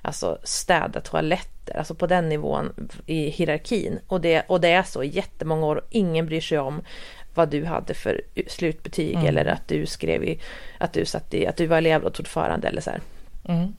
alltså 0.02 0.38
städa 0.44 1.02
toaletter, 1.02 1.78
alltså 1.78 1.96
på 1.96 2.08
den 2.08 2.30
nivån 2.30 2.90
i 3.06 3.30
hierarkin. 3.30 4.00
Och 4.08 4.22
det, 4.22 4.44
och 4.48 4.62
det 4.62 4.70
är 4.70 4.84
så 4.84 5.04
i 5.04 5.08
jättemånga 5.08 5.66
år 5.66 5.76
och 5.76 5.88
ingen 5.90 6.26
bryr 6.26 6.42
sig 6.42 6.60
om 6.60 6.82
vad 7.34 7.50
du 7.50 7.66
hade 7.66 7.94
för 7.94 8.22
slutbetyg 8.48 9.16
mm. 9.16 9.28
eller 9.28 9.46
att 9.46 9.68
du 9.68 9.86
skrev 9.86 10.24
i, 10.24 10.40
att 10.78 10.94
du 10.94 11.06
satt 11.06 11.34
i, 11.34 11.48
att 11.48 11.58
du 11.58 11.66
var 11.66 11.78
elevrådsordförande 11.78 12.68
eller 12.68 12.82
så 12.82 12.90
här. 12.90 13.02
Mm. 13.46 13.74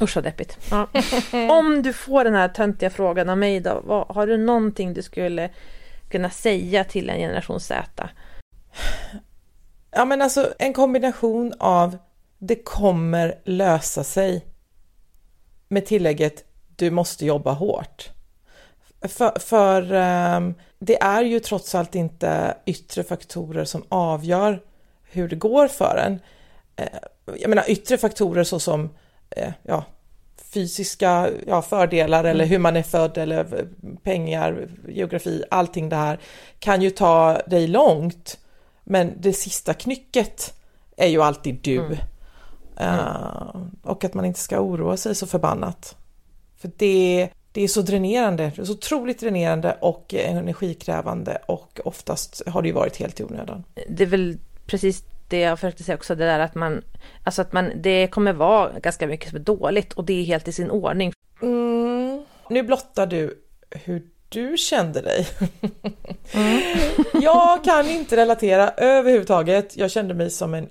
Usch 0.00 0.16
vad 0.16 0.24
deppigt. 0.24 0.58
Ja. 0.70 0.88
Om 1.50 1.82
du 1.82 1.92
får 1.92 2.24
den 2.24 2.34
här 2.34 2.48
töntiga 2.48 2.90
frågan 2.90 3.28
av 3.28 3.38
mig 3.38 3.60
då, 3.60 3.82
vad, 3.84 4.06
har 4.08 4.26
du 4.26 4.36
någonting 4.36 4.94
du 4.94 5.02
skulle 5.02 5.50
kunna 6.10 6.30
säga 6.30 6.84
till 6.84 7.10
en 7.10 7.18
generation 7.18 7.60
Z? 7.60 8.08
Ja 9.90 10.04
men 10.04 10.22
alltså 10.22 10.54
en 10.58 10.72
kombination 10.72 11.52
av 11.58 11.98
det 12.38 12.64
kommer 12.64 13.38
lösa 13.44 14.04
sig 14.04 14.46
med 15.68 15.86
tillägget 15.86 16.44
du 16.76 16.90
måste 16.90 17.26
jobba 17.26 17.52
hårt. 17.52 18.10
För, 19.02 19.38
för 19.38 19.92
um, 20.36 20.54
det 20.78 21.02
är 21.02 21.22
ju 21.22 21.40
trots 21.40 21.74
allt 21.74 21.94
inte 21.94 22.56
yttre 22.66 23.02
faktorer 23.02 23.64
som 23.64 23.84
avgör 23.88 24.62
hur 25.02 25.28
det 25.28 25.36
går 25.36 25.68
för 25.68 25.96
en. 26.06 26.12
Uh, 26.80 26.98
jag 27.40 27.48
menar 27.48 27.70
yttre 27.70 27.98
faktorer 27.98 28.44
såsom 28.44 28.84
Eh, 28.84 29.01
ja, 29.62 29.84
fysiska 30.52 31.30
ja, 31.46 31.62
fördelar 31.62 32.20
mm. 32.20 32.30
eller 32.30 32.44
hur 32.44 32.58
man 32.58 32.76
är 32.76 32.82
född 32.82 33.18
eller 33.18 33.66
pengar, 34.02 34.68
geografi, 34.88 35.44
allting 35.50 35.88
det 35.88 35.96
här 35.96 36.18
kan 36.58 36.82
ju 36.82 36.90
ta 36.90 37.38
dig 37.46 37.66
långt. 37.66 38.38
Men 38.84 39.12
det 39.20 39.32
sista 39.32 39.74
knycket 39.74 40.54
är 40.96 41.06
ju 41.06 41.22
alltid 41.22 41.58
du. 41.62 41.78
Mm. 41.78 41.98
Uh, 42.80 43.66
och 43.82 44.04
att 44.04 44.14
man 44.14 44.24
inte 44.24 44.40
ska 44.40 44.60
oroa 44.60 44.96
sig 44.96 45.14
så 45.14 45.26
förbannat. 45.26 45.96
För 46.56 46.70
det, 46.76 47.28
det 47.52 47.62
är 47.62 47.68
så 47.68 47.82
dränerande, 47.82 48.52
det 48.56 48.62
är 48.62 48.64
så 48.64 48.72
otroligt 48.72 49.20
dränerande 49.20 49.76
och 49.80 50.14
energikrävande 50.14 51.38
och 51.46 51.80
oftast 51.84 52.42
har 52.46 52.62
det 52.62 52.68
ju 52.68 52.74
varit 52.74 52.96
helt 52.96 53.20
i 53.20 53.24
onödan. 53.24 53.64
Det 53.88 54.02
är 54.02 54.08
väl 54.08 54.38
precis 54.66 55.04
det 55.32 55.40
jag 55.40 55.58
försökte 55.58 55.84
säga 55.84 55.96
också, 55.96 56.14
det 56.14 56.24
där 56.24 56.40
att 56.40 56.54
man, 56.54 56.82
alltså 57.24 57.42
att 57.42 57.52
man, 57.52 57.72
det 57.74 58.06
kommer 58.06 58.32
vara 58.32 58.78
ganska 58.80 59.06
mycket 59.06 59.28
som 59.28 59.38
är 59.38 59.42
dåligt 59.42 59.92
och 59.92 60.04
det 60.04 60.20
är 60.20 60.24
helt 60.24 60.48
i 60.48 60.52
sin 60.52 60.70
ordning. 60.70 61.12
Mm. 61.42 62.24
Nu 62.48 62.62
blottar 62.62 63.06
du 63.06 63.42
hur 63.70 64.02
du 64.28 64.56
kände 64.56 65.00
dig. 65.00 65.28
Mm. 66.32 66.62
jag 67.22 67.64
kan 67.64 67.88
inte 67.88 68.16
relatera 68.16 68.70
överhuvudtaget. 68.70 69.76
Jag 69.76 69.90
kände 69.90 70.14
mig 70.14 70.30
som 70.30 70.54
en 70.54 70.68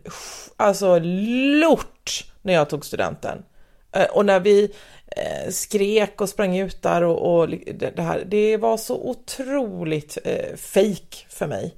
alltså 0.58 1.00
lort 1.00 2.26
när 2.42 2.54
jag 2.54 2.70
tog 2.70 2.86
studenten. 2.86 3.44
Eh, 3.92 4.06
och 4.06 4.26
när 4.26 4.40
vi 4.40 4.64
eh, 5.08 5.52
skrek 5.52 6.22
och 6.22 6.30
sprang 6.30 6.58
ut 6.58 6.82
där 6.82 7.04
och, 7.04 7.40
och 7.40 7.50
det 7.50 8.02
här, 8.02 8.24
det 8.26 8.58
var 8.58 8.78
så 8.78 8.96
otroligt 8.96 10.18
eh, 10.24 10.56
fake 10.58 11.18
för 11.30 11.48
mig 11.48 11.76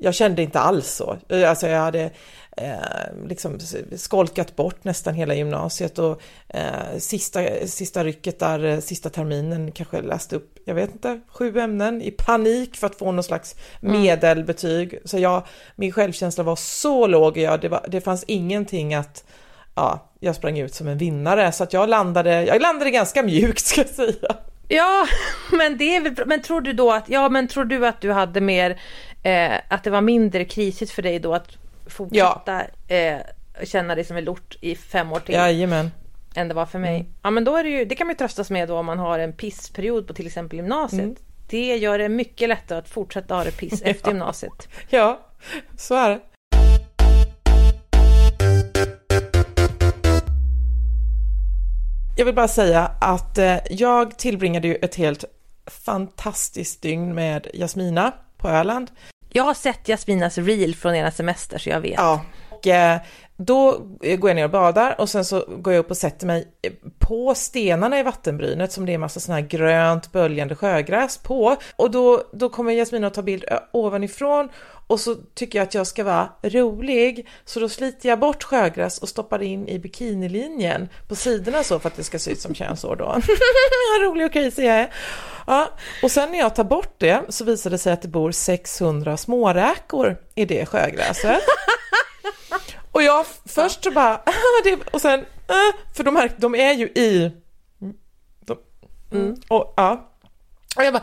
jag 0.00 0.14
kände 0.14 0.42
inte 0.42 0.60
alls 0.60 0.88
så. 0.88 1.16
Alltså 1.46 1.66
jag 1.66 1.80
hade 1.80 2.10
eh, 2.56 3.26
liksom 3.28 3.58
skolkat 3.96 4.56
bort 4.56 4.84
nästan 4.84 5.14
hela 5.14 5.34
gymnasiet 5.34 5.98
och 5.98 6.22
eh, 6.48 6.98
sista, 6.98 7.40
sista 7.66 8.04
rycket 8.04 8.38
där, 8.38 8.64
eh, 8.64 8.78
sista 8.78 9.10
terminen 9.10 9.72
kanske 9.72 10.02
läste 10.02 10.36
upp, 10.36 10.58
jag 10.64 10.74
vet 10.74 10.92
inte, 10.92 11.20
sju 11.28 11.58
ämnen 11.58 12.02
i 12.02 12.10
panik 12.10 12.76
för 12.76 12.86
att 12.86 12.98
få 12.98 13.12
någon 13.12 13.24
slags 13.24 13.54
mm. 13.82 14.00
medelbetyg. 14.00 14.98
Så 15.04 15.18
jag, 15.18 15.42
min 15.76 15.92
självkänsla 15.92 16.44
var 16.44 16.56
så 16.56 17.06
låg, 17.06 17.38
jag, 17.38 17.60
det, 17.60 17.68
var, 17.68 17.86
det 17.88 18.00
fanns 18.00 18.24
ingenting 18.24 18.94
att 18.94 19.24
ja, 19.74 20.12
jag 20.20 20.34
sprang 20.34 20.58
ut 20.58 20.74
som 20.74 20.88
en 20.88 20.98
vinnare 20.98 21.52
så 21.52 21.64
att 21.64 21.72
jag 21.72 21.88
landade, 21.88 22.44
jag 22.44 22.62
landade 22.62 22.90
ganska 22.90 23.22
mjukt 23.22 23.66
ska 23.66 23.80
jag 23.80 23.90
säga. 23.90 24.36
Ja, 24.68 25.06
men 25.52 25.78
det 25.78 25.96
är 25.96 26.00
väl, 26.00 26.14
men 26.26 26.42
tror 26.42 26.60
du 26.60 26.72
då 26.72 26.92
att, 26.92 27.08
ja 27.08 27.28
men 27.28 27.48
tror 27.48 27.64
du 27.64 27.86
att 27.86 28.00
du 28.00 28.12
hade 28.12 28.40
mer 28.40 28.80
eh, 29.22 29.60
att 29.68 29.84
det 29.84 29.90
var 29.90 30.00
mindre 30.00 30.44
krisigt 30.44 30.90
för 30.90 31.02
dig 31.02 31.18
då 31.18 31.34
att 31.34 31.48
fortsätta 31.86 32.62
ja. 32.88 32.94
eh, 32.96 33.20
känna 33.64 33.94
dig 33.94 34.04
som 34.04 34.16
en 34.16 34.24
lort 34.24 34.56
i 34.60 34.74
fem 34.74 35.12
år 35.12 35.20
till. 35.20 35.34
Jajamän. 35.34 35.90
Än 36.34 36.48
det 36.48 36.54
var 36.54 36.66
för 36.66 36.78
mig. 36.78 37.00
Mm. 37.00 37.12
Ja 37.22 37.30
men 37.30 37.44
då 37.44 37.56
är 37.56 37.64
det 37.64 37.70
ju, 37.70 37.84
det 37.84 37.94
kan 37.94 38.06
man 38.06 38.14
ju 38.14 38.18
tröstas 38.18 38.50
med 38.50 38.68
då 38.68 38.78
om 38.78 38.86
man 38.86 38.98
har 38.98 39.18
en 39.18 39.32
pissperiod 39.32 40.06
på 40.06 40.14
till 40.14 40.26
exempel 40.26 40.58
gymnasiet. 40.58 41.02
Mm. 41.02 41.16
Det 41.48 41.76
gör 41.76 41.98
det 41.98 42.08
mycket 42.08 42.48
lättare 42.48 42.78
att 42.78 42.88
fortsätta 42.88 43.34
ha 43.34 43.44
det 43.44 43.56
piss 43.56 43.82
efter 43.84 44.10
gymnasiet. 44.10 44.68
Ja, 44.88 45.20
Så 45.76 45.94
är 45.94 46.10
det. 46.10 46.20
Jag 52.16 52.24
vill 52.24 52.34
bara 52.34 52.48
säga 52.48 52.90
att 53.00 53.38
eh, 53.38 53.56
jag 53.70 54.18
tillbringade 54.18 54.68
ju 54.68 54.74
ett 54.74 54.94
helt 54.94 55.24
fantastiskt 55.66 56.82
dygn 56.82 57.14
med 57.14 57.46
Jasmina 57.54 58.12
på 58.38 58.48
Öland. 58.48 58.90
Jag 59.28 59.44
har 59.44 59.54
sett 59.54 59.88
Jasminas 59.88 60.38
reel 60.38 60.74
från 60.74 60.94
ena 60.94 61.10
semester 61.10 61.58
så 61.58 61.68
jag 61.70 61.80
vet. 61.80 61.94
Ja, 61.96 62.24
och 62.50 62.66
eh, 62.66 63.00
då 63.36 63.78
går 64.18 64.30
jag 64.30 64.34
ner 64.36 64.44
och 64.44 64.50
badar 64.50 65.00
och 65.00 65.08
sen 65.08 65.24
så 65.24 65.44
går 65.58 65.72
jag 65.72 65.80
upp 65.80 65.90
och 65.90 65.96
sätter 65.96 66.26
mig 66.26 66.48
på 66.98 67.34
stenarna 67.34 67.98
i 67.98 68.02
vattenbrynet 68.02 68.72
som 68.72 68.86
det 68.86 68.94
är 68.94 68.98
massa 68.98 69.20
sån 69.20 69.34
här 69.34 69.40
grönt 69.40 70.12
böljande 70.12 70.54
sjögräs 70.54 71.18
på. 71.18 71.56
Och 71.76 71.90
då, 71.90 72.22
då 72.32 72.48
kommer 72.48 72.72
Jasmina 72.72 73.06
att 73.06 73.14
ta 73.14 73.22
bild 73.22 73.44
ovanifrån 73.72 74.48
och 74.88 75.00
så 75.00 75.14
tycker 75.34 75.58
jag 75.58 75.66
att 75.66 75.74
jag 75.74 75.86
ska 75.86 76.04
vara 76.04 76.28
rolig 76.42 77.28
så 77.44 77.60
då 77.60 77.68
sliter 77.68 78.08
jag 78.08 78.18
bort 78.18 78.42
sjögräs 78.42 78.98
och 78.98 79.08
stoppar 79.08 79.42
in 79.42 79.68
i 79.68 79.78
bikinilinjen 79.78 80.88
på 81.08 81.16
sidorna 81.16 81.62
så 81.62 81.78
för 81.78 81.88
att 81.88 81.96
det 81.96 82.04
ska 82.04 82.18
se 82.18 82.30
ut 82.30 82.40
som 82.40 82.54
könsår 82.54 82.96
då. 82.96 83.04
Vad 83.92 84.02
rolig 84.02 84.26
och 84.26 84.32
crazy 84.32 84.62
jag 84.62 84.76
är. 84.76 84.92
Ja, 85.46 85.68
och 86.02 86.10
sen 86.10 86.30
när 86.30 86.38
jag 86.38 86.54
tar 86.54 86.64
bort 86.64 86.94
det 86.98 87.22
så 87.28 87.44
visar 87.44 87.70
det 87.70 87.78
sig 87.78 87.92
att 87.92 88.02
det 88.02 88.08
bor 88.08 88.32
600 88.32 89.16
småräkor 89.16 90.16
i 90.34 90.44
det 90.44 90.66
sjögräset. 90.66 91.40
Och 92.92 93.02
jag 93.02 93.26
först 93.46 93.84
så 93.84 93.90
bara, 93.90 94.14
ah, 94.26 94.76
och 94.92 95.00
sen, 95.00 95.20
ah", 95.46 95.72
för 95.96 96.04
de 96.04 96.16
här, 96.16 96.30
de 96.36 96.54
är 96.54 96.72
ju 96.72 96.86
i, 96.86 97.32
de, 98.40 98.58
mm, 99.12 99.36
och 99.48 99.74
ja. 99.76 100.07
Och 100.78 100.84
jag 100.84 100.92
bara, 100.92 101.02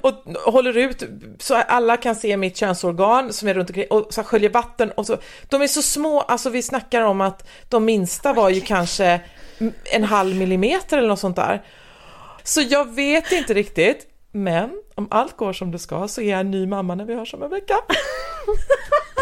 och 0.00 0.12
håller 0.52 0.76
ut 0.76 1.02
så 1.38 1.54
alla 1.54 1.96
kan 1.96 2.14
se 2.14 2.36
mitt 2.36 2.56
könsorgan 2.56 3.32
som 3.32 3.48
är 3.48 3.54
runt 3.54 3.70
omkring 3.70 3.86
och 3.90 4.14
så 4.14 4.22
sköljer 4.22 4.50
vatten 4.50 4.90
och 4.90 5.06
så. 5.06 5.16
De 5.48 5.62
är 5.62 5.66
så 5.66 5.82
små, 5.82 6.20
alltså 6.20 6.50
vi 6.50 6.62
snackar 6.62 7.02
om 7.02 7.20
att 7.20 7.48
de 7.68 7.84
minsta 7.84 8.32
var 8.32 8.50
ju 8.50 8.60
kanske 8.60 9.20
en 9.84 10.04
halv 10.04 10.36
millimeter 10.36 10.98
eller 10.98 11.08
något 11.08 11.18
sånt 11.18 11.36
där. 11.36 11.62
Så 12.42 12.60
jag 12.60 12.94
vet 12.94 13.32
inte 13.32 13.54
riktigt, 13.54 14.06
men 14.32 14.70
om 14.94 15.08
allt 15.10 15.36
går 15.36 15.52
som 15.52 15.70
det 15.70 15.78
ska 15.78 16.08
så 16.08 16.20
är 16.20 16.30
jag 16.30 16.40
en 16.40 16.50
ny 16.50 16.66
mamma 16.66 16.94
när 16.94 17.04
vi 17.04 17.14
hörs 17.14 17.34
om 17.34 17.42
en 17.42 17.50
vecka. 17.50 17.74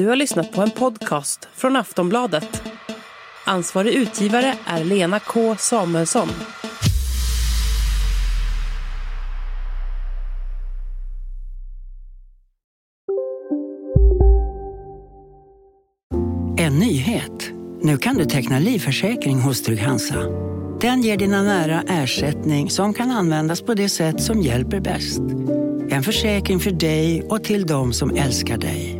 Du 0.00 0.06
har 0.06 0.16
lyssnat 0.16 0.52
på 0.52 0.62
en 0.62 0.70
podcast 0.70 1.48
från 1.54 1.76
Aftonbladet. 1.76 2.62
Ansvarig 3.44 3.94
utgivare 3.94 4.54
är 4.66 4.84
Lena 4.84 5.20
K 5.20 5.56
Samuelsson. 5.58 6.28
En 16.58 16.78
nyhet. 16.78 17.50
Nu 17.82 17.96
kan 17.96 18.16
du 18.16 18.24
teckna 18.24 18.58
livförsäkring 18.58 19.40
hos 19.40 19.62
Trygg-Hansa. 19.62 20.24
Den 20.80 21.02
ger 21.02 21.16
dina 21.16 21.42
nära 21.42 21.82
ersättning 21.88 22.70
som 22.70 22.94
kan 22.94 23.10
användas 23.10 23.62
på 23.62 23.74
det 23.74 23.88
sätt 23.88 24.22
som 24.22 24.42
hjälper 24.42 24.80
bäst. 24.80 25.20
En 25.90 26.02
försäkring 26.02 26.60
för 26.60 26.70
dig 26.70 27.22
och 27.22 27.44
till 27.44 27.66
de 27.66 27.92
som 27.92 28.16
älskar 28.16 28.58
dig. 28.58 28.99